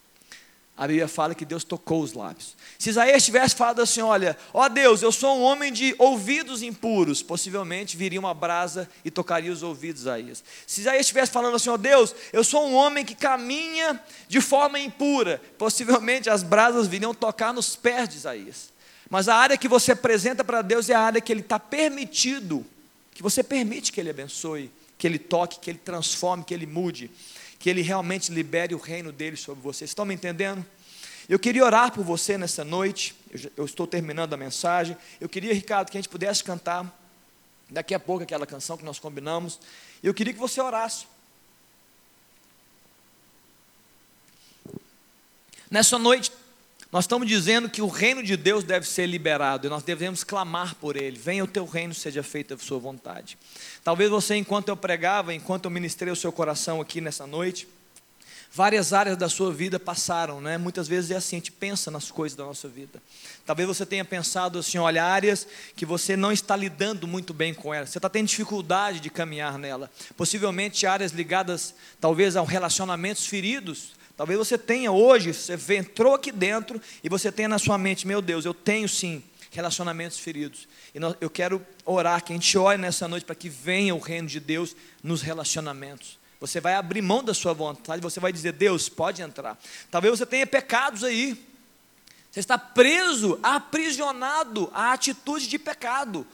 [0.76, 2.56] A Bíblia fala que Deus tocou os lábios.
[2.80, 7.22] Se Isaías tivesse falado assim: Olha, ó Deus, eu sou um homem de ouvidos impuros,
[7.22, 10.44] possivelmente viria uma brasa e tocaria os ouvidos de Isaías.
[10.66, 14.80] Se Isaías estivesse falando assim: Ó Deus, eu sou um homem que caminha de forma
[14.80, 18.72] impura, possivelmente as brasas viriam tocar nos pés de Isaías.
[19.08, 22.66] Mas a área que você apresenta para Deus é a área que Ele está permitido,
[23.12, 27.12] que você permite que Ele abençoe, que Ele toque, que Ele transforme, que Ele mude
[27.64, 29.86] que Ele realmente libere o reino dele sobre você.
[29.86, 30.62] Estão me entendendo?
[31.26, 33.16] Eu queria orar por você nessa noite.
[33.30, 34.94] Eu, eu, estou terminando a mensagem.
[35.18, 36.94] Eu queria, Ricardo, que a gente pudesse cantar
[37.70, 39.58] daqui a pouco aquela canção que nós combinamos.
[40.02, 41.06] Eu queria que você orasse.
[45.70, 46.32] Nessa noite,
[46.94, 50.76] nós estamos dizendo que o reino de Deus deve ser liberado e nós devemos clamar
[50.76, 51.18] por ele.
[51.18, 53.36] Venha o teu reino, seja feita a sua vontade.
[53.82, 57.66] Talvez você, enquanto eu pregava, enquanto eu ministrei o seu coração aqui nessa noite,
[58.52, 60.56] várias áreas da sua vida passaram, né?
[60.56, 63.02] Muitas vezes é assim, a gente pensa nas coisas da nossa vida.
[63.44, 67.74] Talvez você tenha pensado assim, olha, áreas que você não está lidando muito bem com
[67.74, 69.90] elas, você está tendo dificuldade de caminhar nela.
[70.16, 76.80] Possivelmente áreas ligadas, talvez, a relacionamentos feridos, Talvez você tenha hoje, você entrou aqui dentro
[77.02, 80.68] e você tenha na sua mente, meu Deus, eu tenho sim relacionamentos feridos.
[80.94, 84.28] E eu quero orar, que a gente ore nessa noite para que venha o reino
[84.28, 86.18] de Deus nos relacionamentos.
[86.40, 89.58] Você vai abrir mão da sua vontade, você vai dizer, Deus, pode entrar.
[89.90, 91.36] Talvez você tenha pecados aí.
[92.30, 96.26] Você está preso, aprisionado à atitude de pecado.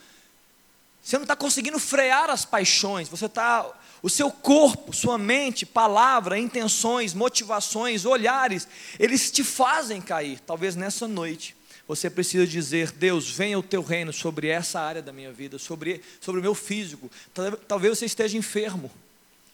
[1.03, 3.71] Você não está conseguindo frear as paixões, você está
[4.03, 8.67] o seu corpo, sua mente, palavra, intenções, motivações, olhares,
[8.99, 10.41] eles te fazem cair.
[10.41, 11.55] Talvez nessa noite
[11.87, 16.01] você precisa dizer: Deus, venha o teu reino sobre essa área da minha vida, sobre,
[16.21, 17.11] sobre o meu físico.
[17.67, 18.91] Talvez você esteja enfermo.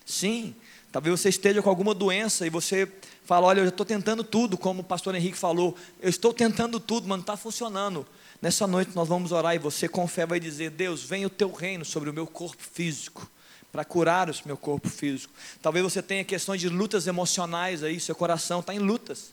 [0.05, 0.55] Sim,
[0.93, 2.89] talvez você esteja com alguma doença e você
[3.25, 7.09] fala: Olha, eu estou tentando tudo, como o pastor Henrique falou, eu estou tentando tudo,
[7.09, 8.07] mas não está funcionando.
[8.41, 11.53] Nessa noite nós vamos orar e você com fé vai dizer: Deus, venha o teu
[11.53, 13.31] reino sobre o meu corpo físico
[13.73, 15.33] para curar o meu corpo físico.
[15.61, 19.33] Talvez você tenha questões de lutas emocionais aí, seu coração está em lutas.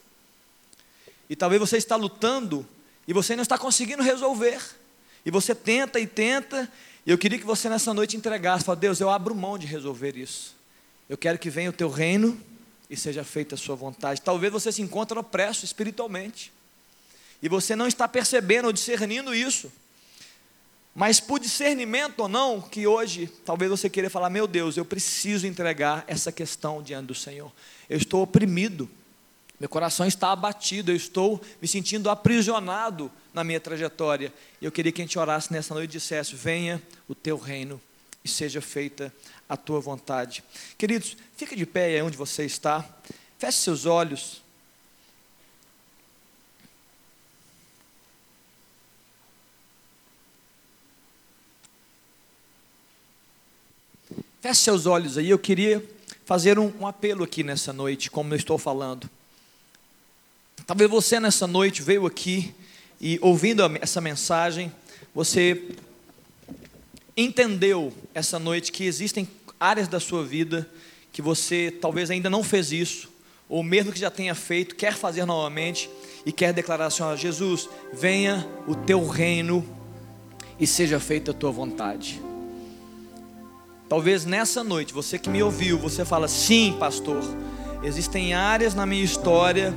[1.30, 2.68] E talvez você está lutando
[3.08, 4.62] e você não está conseguindo resolver.
[5.26, 6.70] E você tenta e tenta.
[7.06, 10.18] E eu queria que você nessa noite entregasse, fala, Deus, eu abro mão de resolver
[10.18, 10.56] isso.
[11.08, 12.38] Eu quero que venha o teu reino
[12.90, 14.22] e seja feita a sua vontade.
[14.22, 16.52] Talvez você se encontre opresso espiritualmente.
[17.44, 19.70] E você não está percebendo ou discernindo isso.
[20.96, 25.46] Mas por discernimento ou não, que hoje talvez você queira falar: meu Deus, eu preciso
[25.46, 27.52] entregar essa questão diante do Senhor.
[27.90, 28.90] Eu estou oprimido,
[29.60, 34.34] meu coração está abatido, eu estou me sentindo aprisionado na minha trajetória.
[34.62, 37.82] E eu queria que a gente orasse nessa noite e dissesse: venha o teu reino
[38.24, 39.14] e seja feita
[39.50, 40.42] a tua vontade.
[40.78, 42.88] Queridos, fica de pé aí onde você está,
[43.38, 44.43] feche seus olhos.
[54.44, 55.82] Feche seus olhos aí, eu queria
[56.26, 59.10] fazer um, um apelo aqui nessa noite, como eu estou falando.
[60.68, 62.54] Talvez você nessa noite veio aqui
[63.00, 64.70] e ouvindo essa mensagem,
[65.16, 65.70] você
[67.16, 70.70] entendeu essa noite que existem áreas da sua vida
[71.14, 73.10] que você talvez ainda não fez isso,
[73.48, 75.90] ou mesmo que já tenha feito, quer fazer novamente
[76.26, 79.66] e quer declarar assim: ó, Jesus, venha o teu reino
[80.60, 82.33] e seja feita a tua vontade.
[83.94, 87.22] Talvez nessa noite, você que me ouviu, você fala: sim, pastor,
[87.84, 89.72] existem áreas na minha história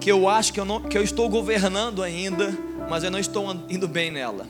[0.00, 2.56] que eu acho que eu, não, que eu estou governando ainda,
[2.88, 4.46] mas eu não estou indo bem nela.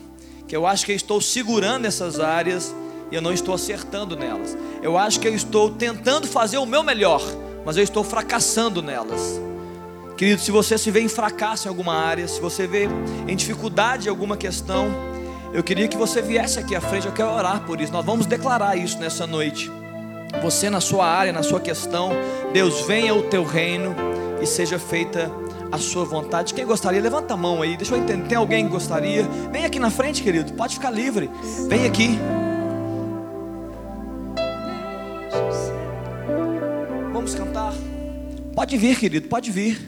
[0.47, 2.73] Que eu acho que eu estou segurando essas áreas
[3.11, 4.57] e eu não estou acertando nelas.
[4.81, 7.21] Eu acho que eu estou tentando fazer o meu melhor,
[7.65, 9.41] mas eu estou fracassando nelas.
[10.15, 12.87] Querido, se você se vê em fracasso em alguma área, se você vê
[13.27, 15.10] em dificuldade em alguma questão,
[15.53, 17.91] eu queria que você viesse aqui à frente, eu quero orar por isso.
[17.91, 19.71] Nós vamos declarar isso nessa noite.
[20.41, 22.11] Você na sua área, na sua questão,
[22.53, 23.95] Deus venha o teu reino
[24.41, 25.31] e seja feita
[25.71, 26.53] a sua vontade.
[26.53, 27.77] Quem gostaria, levanta a mão aí.
[27.77, 28.27] Deixa eu entender.
[28.27, 29.23] Tem alguém que gostaria?
[29.51, 30.53] Vem aqui na frente, querido.
[30.53, 31.29] Pode ficar livre.
[31.69, 32.19] Vem aqui.
[37.13, 37.73] Vamos cantar.
[38.53, 39.27] Pode vir, querido.
[39.29, 39.79] Pode vir.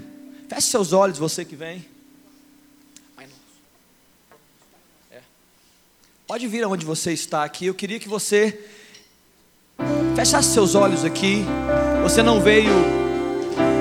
[0.48, 1.86] Feche seus olhos, você que vem.
[3.18, 3.34] Ai, não.
[5.18, 5.22] É.
[6.26, 7.66] Pode vir aonde você está aqui.
[7.66, 8.58] Eu queria que você
[10.16, 11.46] fechasse seus olhos aqui.
[12.02, 12.72] Você não veio,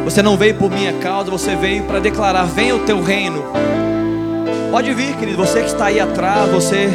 [0.05, 3.45] você não veio por minha causa, você veio para declarar: venha o teu reino.
[4.73, 5.37] Pode vir, querido.
[5.37, 6.89] Você que está aí atrás, você.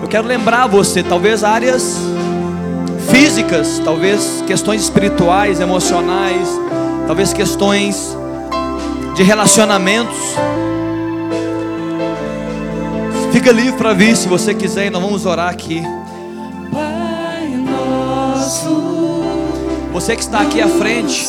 [0.00, 1.96] Eu quero lembrar você, talvez áreas
[3.10, 6.46] físicas, talvez questões espirituais, emocionais,
[7.08, 8.16] talvez questões
[9.16, 10.16] de relacionamentos.
[13.34, 15.82] Fica livre para vir se você quiser, e nós vamos orar aqui.
[16.70, 19.24] Pai nosso,
[19.92, 21.26] Você que está aqui à frente,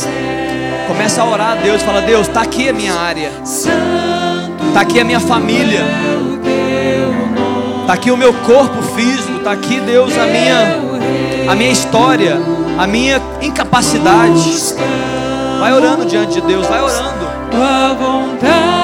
[0.87, 5.03] começa a orar a Deus, fala: Deus, está aqui a minha área, está aqui a
[5.03, 11.55] minha família, é está aqui o meu corpo físico, está aqui, Deus, a minha, a
[11.55, 12.37] minha história,
[12.77, 14.75] a minha incapacidade.
[15.59, 17.27] Vai orando diante de Deus, vai orando.
[17.49, 18.74] tua vontade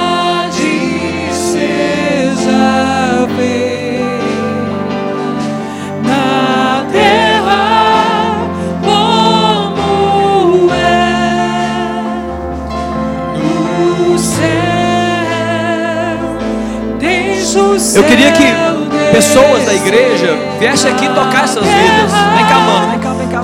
[17.93, 18.43] Eu queria que
[19.11, 22.11] pessoas da igreja viessem aqui tocar essas vidas.
[22.35, 23.41] Vem cá, mano, vem cá, vem cá.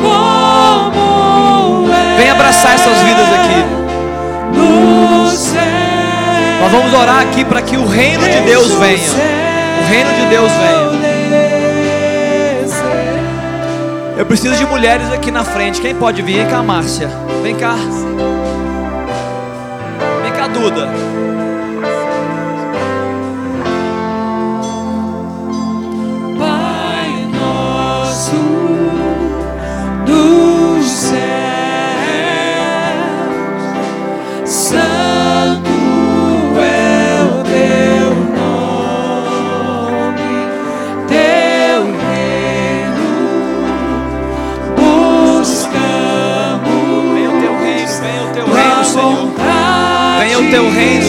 [2.17, 3.65] Vem abraçar essas vidas aqui.
[6.61, 9.09] Nós vamos orar aqui para que o reino de Deus venha.
[9.81, 10.87] O reino de Deus venha.
[14.17, 15.81] Eu preciso de mulheres aqui na frente.
[15.81, 16.37] Quem pode vir?
[16.37, 17.09] Vem cá, Márcia.
[17.43, 17.75] Vem cá.
[20.23, 21.36] Vem cá, Duda.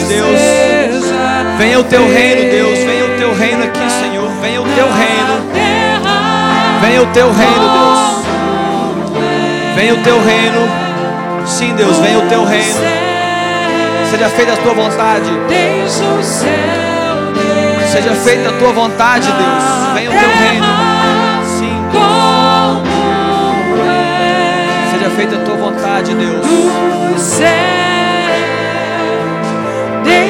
[0.09, 0.39] Deus.
[1.57, 2.79] Venha o teu reino, Deus.
[2.79, 4.29] Venha o teu reino aqui, Senhor.
[4.41, 5.49] Venha o teu reino.
[6.81, 7.99] Venha o teu reino, Deus.
[9.75, 10.67] Venha o teu reino.
[11.45, 12.79] Sim, Deus, venha o teu reino.
[14.09, 15.29] Seja feita a tua vontade.
[17.91, 19.63] Seja feita a tua vontade, Deus.
[19.93, 20.65] Venha o teu reino.
[21.45, 22.03] Sim, Deus.
[24.91, 26.45] Seja feita a tua vontade, Deus.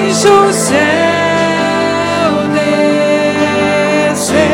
[0.10, 0.44] No céu.
[0.48, 0.80] O céu
[4.10, 4.50] descer.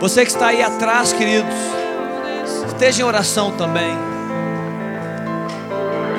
[0.00, 1.54] Você que está aí atrás, queridos,
[2.68, 4.13] esteja em oração também.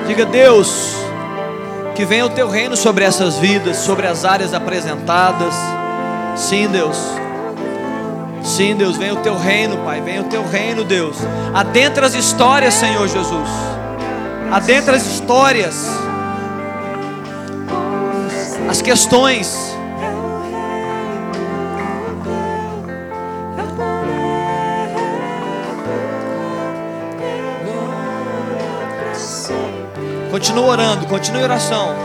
[0.07, 0.95] Diga, Deus,
[1.95, 5.53] que venha o teu reino sobre essas vidas, sobre as áreas apresentadas.
[6.35, 6.97] Sim, Deus.
[8.43, 11.17] Sim, Deus, venha o teu reino, Pai, venha o teu reino, Deus.
[11.53, 13.49] Adentra as histórias, Senhor Jesus.
[14.51, 15.87] Adentra as histórias.
[18.69, 19.74] As questões.
[30.45, 31.95] Continua orando, continue em oração.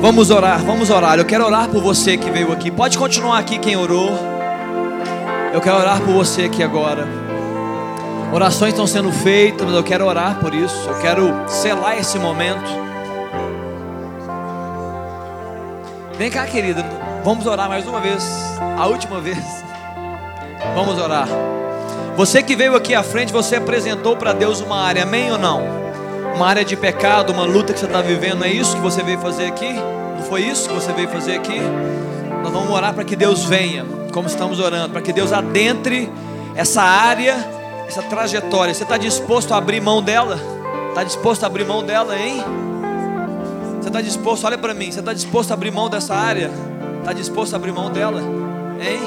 [0.00, 1.18] Vamos orar, vamos orar.
[1.18, 2.70] Eu quero orar por você que veio aqui.
[2.70, 4.10] Pode continuar aqui quem orou.
[5.52, 7.19] Eu quero orar por você aqui agora.
[8.32, 10.88] Orações estão sendo feitas, mas eu quero orar por isso.
[10.88, 12.70] Eu quero selar esse momento.
[16.16, 16.84] Vem cá, querida.
[17.24, 18.24] Vamos orar mais uma vez.
[18.78, 19.38] A última vez.
[20.76, 21.26] Vamos orar.
[22.16, 25.62] Você que veio aqui à frente, você apresentou para Deus uma área, amém ou não?
[26.36, 29.18] Uma área de pecado, uma luta que você está vivendo, é isso que você veio
[29.18, 29.72] fazer aqui?
[29.72, 31.58] Não foi isso que você veio fazer aqui?
[32.42, 36.10] Nós vamos orar para que Deus venha, como estamos orando, para que Deus adentre
[36.54, 37.36] essa área,
[37.90, 38.72] essa trajetória.
[38.72, 40.38] Você está disposto a abrir mão dela?
[40.88, 42.42] Está disposto a abrir mão dela, hein?
[43.80, 46.50] Você está disposto, olha para mim, você está disposto a abrir mão dessa área?
[47.00, 48.22] Está disposto a abrir mão dela?
[48.80, 49.00] Hein?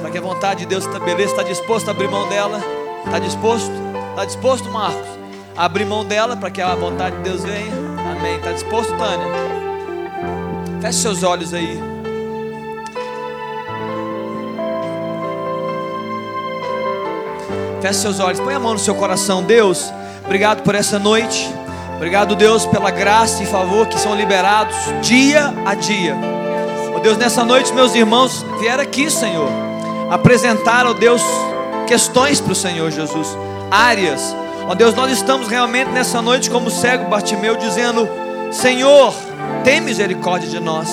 [0.00, 2.58] Para que a vontade de Deus estabeleça, está disposto a abrir mão dela?
[3.04, 3.72] Está disposto?
[4.10, 5.08] Está disposto, Marcos?
[5.56, 7.72] A abrir mão dela para que a vontade de Deus venha?
[8.16, 8.36] Amém.
[8.36, 9.26] Está disposto, Tânia?
[10.80, 11.97] Feche seus olhos aí.
[17.80, 19.92] Feche seus olhos, põe a mão no seu coração, Deus.
[20.24, 21.48] Obrigado por essa noite.
[21.96, 26.16] Obrigado, Deus, pela graça e favor que são liberados dia a dia.
[26.94, 29.48] Oh Deus, nessa noite, meus irmãos vieram aqui, Senhor,
[30.10, 31.22] apresentar, oh Deus,
[31.86, 33.28] questões para o Senhor Jesus,
[33.70, 34.34] áreas.
[34.66, 38.08] Ó oh Deus, nós estamos realmente nessa noite como cego Bartimeu, dizendo:
[38.50, 39.14] Senhor,
[39.64, 40.88] tem misericórdia de nós.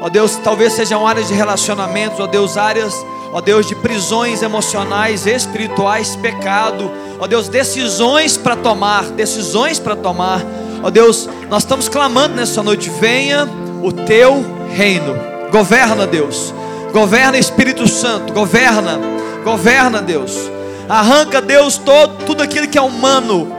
[0.00, 2.94] Ó Deus, talvez sejam áreas de relacionamentos, ó Deus, áreas,
[3.32, 10.42] ó Deus, de prisões emocionais, espirituais, pecado, ó Deus, decisões para tomar, decisões para tomar.
[10.82, 13.48] Ó Deus, nós estamos clamando nessa noite: venha
[13.82, 15.14] o teu reino,
[15.50, 16.54] governa, Deus,
[16.92, 18.98] governa Espírito Santo, governa,
[19.44, 20.50] governa, Deus,
[20.88, 23.52] arranca, Deus, todo, tudo aquilo que é humano,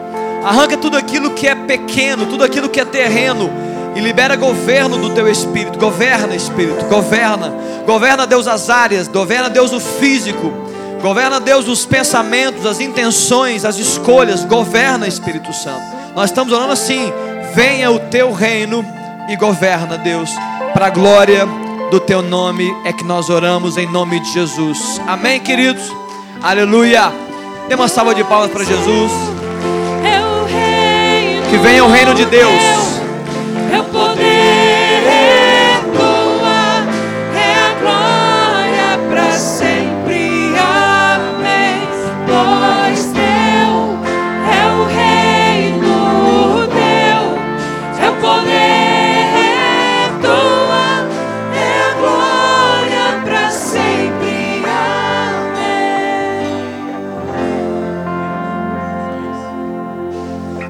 [0.43, 3.66] arranca tudo aquilo que é pequeno, tudo aquilo que é terreno
[3.97, 5.79] e libera governo do teu espírito.
[5.79, 7.51] Governa, espírito, governa.
[7.83, 10.53] Governa, Deus, as áreas, governa, Deus, o físico.
[11.01, 14.45] Governa, Deus, os pensamentos, as intenções, as escolhas.
[14.45, 15.81] Governa, Espírito Santo.
[16.15, 17.11] Nós estamos orando assim:
[17.55, 18.85] venha o teu reino
[19.27, 20.29] e governa, Deus,
[20.73, 21.47] para a glória
[21.89, 25.01] do teu nome é que nós oramos em nome de Jesus.
[25.07, 25.91] Amém, queridos?
[26.43, 27.11] Aleluia.
[27.67, 29.11] Dê uma salva de palmas para Jesus.
[31.49, 33.06] Que venha o reino de Deus.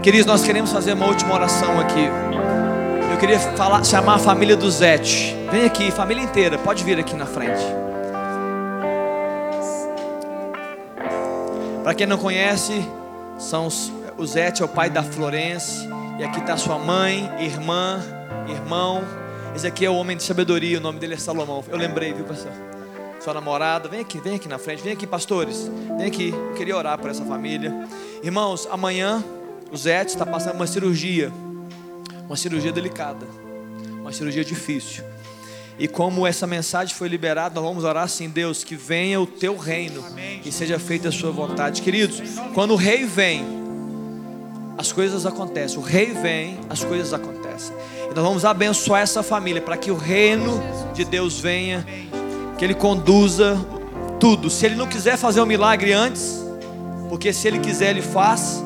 [0.07, 2.05] Queridos, nós queremos fazer uma última oração aqui.
[3.11, 5.35] Eu queria falar, chamar a família do Zete.
[5.51, 7.61] Vem aqui, família inteira, pode vir aqui na frente.
[11.83, 12.87] Para quem não conhece,
[13.37, 15.85] são os, o Zete é o pai da Florence.
[16.17, 18.01] E aqui está sua mãe, irmã,
[18.47, 19.03] irmão.
[19.53, 21.61] Esse aqui é o homem de sabedoria, o nome dele é Salomão.
[21.67, 22.53] Eu lembrei, viu, pastor?
[23.19, 25.69] Sua namorada, vem aqui, vem aqui na frente, vem aqui, pastores.
[25.97, 27.75] Vem aqui, eu queria orar por essa família.
[28.23, 29.21] Irmãos, amanhã
[29.71, 31.31] o Zete está passando uma cirurgia
[32.27, 33.25] uma cirurgia delicada,
[34.01, 35.03] uma cirurgia difícil.
[35.79, 39.55] E como essa mensagem foi liberada, nós vamos orar assim, Deus, que venha o teu
[39.55, 40.03] reino
[40.43, 41.81] e seja feita a sua vontade.
[41.81, 42.21] Queridos,
[42.53, 43.45] quando o rei vem,
[44.77, 45.77] as coisas acontecem.
[45.77, 47.75] O rei vem, as coisas acontecem.
[48.09, 50.61] E nós vamos abençoar essa família para que o reino
[50.93, 51.85] de Deus venha,
[52.57, 53.55] que ele conduza
[54.19, 54.49] tudo.
[54.49, 56.43] Se ele não quiser fazer um milagre antes,
[57.07, 58.63] porque se ele quiser, ele faz.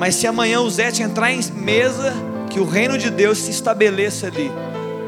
[0.00, 2.14] Mas se amanhã o Zé entrar em mesa,
[2.48, 4.50] que o reino de Deus se estabeleça ali,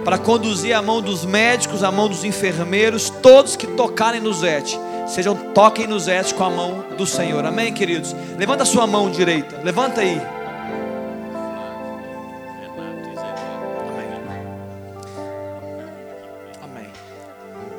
[0.04, 4.78] para conduzir a mão dos médicos, a mão dos enfermeiros, todos que tocarem no Zete,
[5.08, 7.42] sejam toquem no Zete com a mão do Senhor.
[7.46, 8.14] Amém, queridos.
[8.36, 9.62] Levanta a sua mão direita.
[9.64, 10.20] Levanta aí.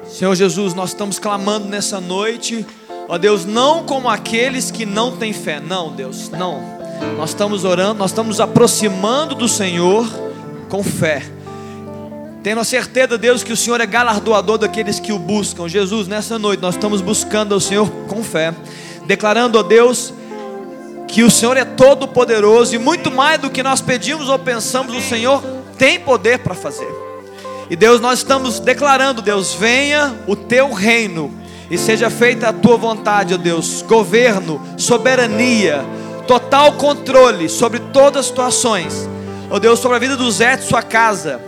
[0.07, 2.65] Senhor Jesus, nós estamos clamando nessa noite,
[3.07, 5.59] ó Deus, não como aqueles que não têm fé.
[5.59, 6.82] Não, Deus, não.
[7.17, 10.07] Nós estamos orando, nós estamos aproximando do Senhor
[10.69, 11.23] com fé.
[12.41, 15.69] Tendo a certeza, Deus, que o Senhor é galardoador daqueles que o buscam.
[15.69, 18.53] Jesus, nessa noite nós estamos buscando ao Senhor com fé,
[19.05, 20.13] declarando a Deus
[21.07, 24.95] que o Senhor é todo poderoso e muito mais do que nós pedimos ou pensamos,
[24.95, 25.41] o Senhor
[25.77, 26.91] tem poder para fazer.
[27.69, 31.31] E Deus, nós estamos declarando, Deus, venha o teu reino
[31.69, 35.85] e seja feita a tua vontade, ó Deus, governo, soberania,
[36.27, 39.09] total controle sobre todas as situações.
[39.49, 41.39] Ó Deus, sobre a vida do Zé de sua casa.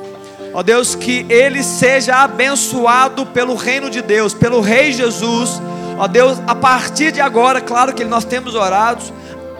[0.53, 5.61] Ó Deus, que ele seja abençoado pelo reino de Deus, pelo Rei Jesus.
[5.97, 9.03] Ó Deus, a partir de agora, claro que nós temos orado.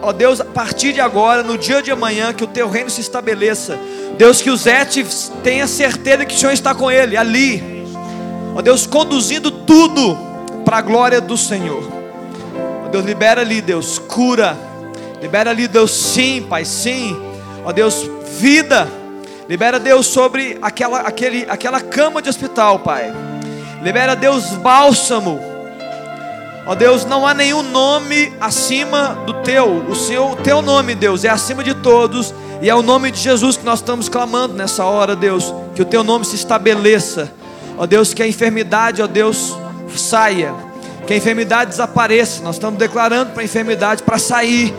[0.00, 3.00] Ó Deus, a partir de agora, no dia de amanhã, que o teu reino se
[3.00, 3.78] estabeleça.
[4.16, 4.86] Deus, que o Zé
[5.42, 7.84] tenha certeza que o Senhor está com ele ali.
[8.54, 10.16] Ó Deus, conduzindo tudo
[10.64, 11.82] para a glória do Senhor.
[12.86, 14.56] Ó Deus, libera ali, Deus, cura.
[15.20, 17.16] Libera ali, Deus, sim, Pai, sim.
[17.64, 18.08] Ó Deus,
[18.38, 18.88] vida.
[19.48, 23.12] Libera Deus sobre aquela, aquele, aquela cama de hospital, Pai.
[23.82, 25.40] Libera Deus bálsamo.
[26.66, 29.84] Ó Deus, não há nenhum nome acima do teu.
[29.88, 32.34] O seu, o teu nome, Deus, é acima de todos.
[32.60, 35.54] E é o nome de Jesus que nós estamos clamando nessa hora, Deus.
[35.76, 37.32] Que o teu nome se estabeleça.
[37.78, 39.56] Ó Deus, que a enfermidade, ó Deus,
[39.94, 40.52] saia,
[41.06, 42.42] que a enfermidade desapareça.
[42.42, 44.74] Nós estamos declarando para a enfermidade para sair,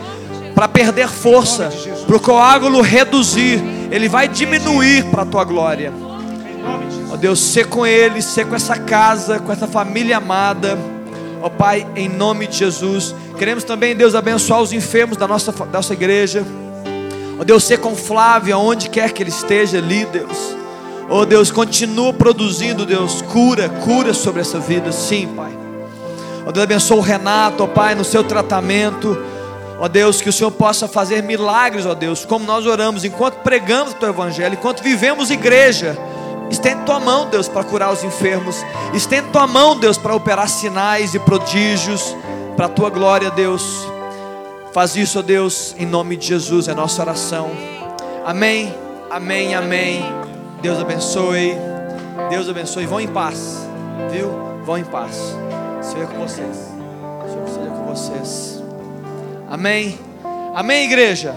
[0.58, 1.70] para perder força,
[2.04, 5.92] para o coágulo reduzir, ele vai diminuir para a tua glória.
[7.12, 10.76] Ó Deus, ser com ele, ser com essa casa, com essa família amada.
[11.40, 13.14] Ó Pai, em nome de Jesus.
[13.38, 16.44] Queremos também, Deus, abençoar os enfermos da nossa, da nossa igreja.
[17.38, 20.56] Ó Deus, ser com Flávio, aonde quer que ele esteja ali, Deus.
[21.08, 25.56] Oh Deus, continua produzindo, Deus, cura, cura sobre essa vida, sim, Pai.
[26.44, 29.37] Oh Deus, abençoa o Renato, oh Pai, no seu tratamento.
[29.80, 33.92] Ó Deus, que o Senhor possa fazer milagres, ó Deus, como nós oramos, enquanto pregamos
[33.92, 35.96] o Teu Evangelho, enquanto vivemos igreja.
[36.50, 38.56] Estende Tua mão, Deus, para curar os enfermos.
[38.92, 42.16] Estende Tua mão, Deus, para operar sinais e prodígios,
[42.56, 43.62] para a Tua glória, Deus.
[44.72, 47.50] Faz isso, ó Deus, em nome de Jesus, é nossa oração.
[48.24, 48.74] Amém,
[49.10, 50.04] amém, amém.
[50.60, 51.56] Deus abençoe.
[52.28, 52.84] Deus abençoe.
[52.84, 53.58] Vão em paz.
[54.10, 54.30] Viu?
[54.64, 55.36] Vão em paz.
[55.80, 56.56] Seja com vocês.
[57.46, 58.57] Seja com vocês.
[59.50, 59.98] Amém.
[60.54, 61.36] Amém, igreja.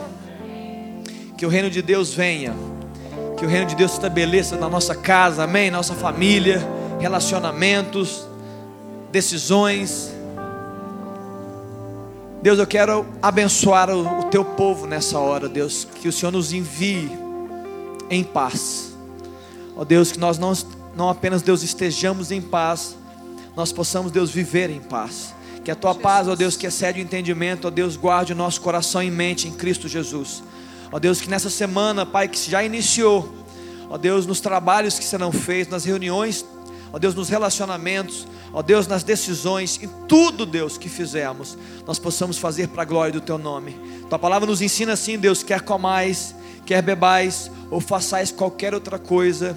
[1.38, 2.54] Que o reino de Deus venha.
[3.38, 5.44] Que o reino de Deus se estabeleça na nossa casa.
[5.44, 5.72] Amém.
[5.72, 6.62] Nossa família.
[7.00, 8.28] Relacionamentos.
[9.12, 10.14] Decisões.
[12.42, 15.88] Deus, eu quero abençoar o, o teu povo nessa hora, Deus.
[15.96, 17.12] Que o Senhor nos envie
[18.10, 18.92] em paz
[19.76, 20.54] Ó Deus, que nós não,
[20.96, 22.96] não apenas, Deus, estejamos em paz,
[23.56, 25.34] nós possamos, Deus, viver em paz.
[25.64, 28.62] Que a tua paz, ó Deus, que excede o entendimento, ó Deus, guarde o nosso
[28.62, 30.44] coração e mente em Cristo Jesus.
[30.92, 33.32] Ó Deus, que nessa semana, Pai, que já iniciou,
[33.90, 36.44] ó Deus, nos trabalhos que serão feitos, nas reuniões,
[36.92, 42.38] ó Deus, nos relacionamentos, ó Deus, nas decisões, em tudo, Deus, que fizermos, nós possamos
[42.38, 43.80] fazer para a glória do Teu nome.
[44.10, 46.36] Tua palavra nos ensina assim, Deus, quer comais,
[46.66, 49.56] quer bebais, ou façais qualquer outra coisa,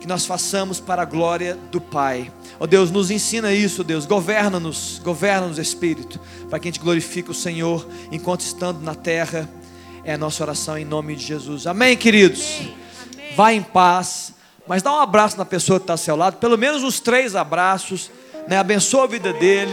[0.00, 2.30] que nós façamos para a glória do Pai.
[2.58, 4.06] Ó oh Deus, nos ensina isso, Deus.
[4.06, 9.48] Governa-nos, governa-nos, Espírito, para que a gente glorifique o Senhor enquanto estando na terra.
[10.04, 11.66] É a nossa oração em nome de Jesus.
[11.66, 12.60] Amém, queridos?
[12.60, 13.34] Amém.
[13.34, 14.32] Vá em paz,
[14.66, 17.34] mas dá um abraço na pessoa que está ao seu lado, pelo menos uns três
[17.34, 18.10] abraços,
[18.46, 18.58] né?
[18.58, 19.72] Abençoa a vida dele.